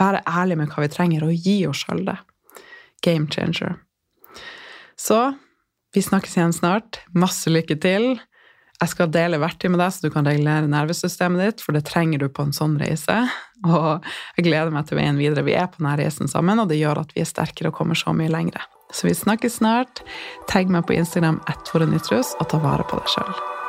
Være 0.00 0.20
ærlig 0.28 0.58
med 0.60 0.74
hva 0.74 0.84
vi 0.84 0.90
trenger, 0.92 1.24
og 1.24 1.46
gi 1.48 1.62
oss 1.70 1.86
sjøl 1.86 2.04
det. 2.10 2.18
Game 3.00 3.32
changer. 3.32 3.78
Så 5.00 5.22
vi 5.96 6.04
snakkes 6.04 6.36
igjen 6.36 6.52
snart. 6.52 7.00
Masse 7.16 7.48
lykke 7.48 7.78
til. 7.80 8.12
Jeg 8.80 8.94
skal 8.94 9.10
dele 9.12 9.40
verktøy 9.42 9.68
med 9.68 9.82
deg, 9.82 9.92
så 9.92 10.06
du 10.06 10.12
kan 10.14 10.24
regulere 10.24 10.68
nervesystemet 10.70 11.42
ditt, 11.44 11.64
for 11.64 11.76
det 11.76 11.84
trenger 11.88 12.22
du 12.22 12.30
på 12.32 12.46
en 12.46 12.54
sånn 12.56 12.78
reise. 12.80 13.18
Og 13.68 14.08
jeg 14.38 14.46
gleder 14.48 14.72
meg 14.72 14.88
til 14.88 15.00
veien 15.00 15.20
videre. 15.20 15.44
Vi 15.44 15.56
er 15.58 15.68
på 15.68 15.82
denne 15.82 15.98
reisen 16.00 16.32
sammen, 16.32 16.62
og 16.62 16.72
det 16.72 16.80
gjør 16.80 17.04
at 17.04 17.12
vi 17.16 17.20
er 17.24 17.28
sterkere 17.28 17.74
og 17.74 17.76
kommer 17.76 17.98
så 17.98 18.16
mye 18.16 18.32
lengre. 18.32 18.64
Så 18.90 19.06
vi 19.06 19.14
snakkes 19.14 19.60
snart. 19.60 20.00
Tagg 20.50 20.72
meg 20.72 20.88
på 20.88 20.96
Instagram 20.96 21.42
at 21.46 21.74
og 21.76 22.46
ta 22.48 22.64
vare 22.64 22.88
på 22.88 22.98
deg 22.98 23.16
sjøl. 23.18 23.59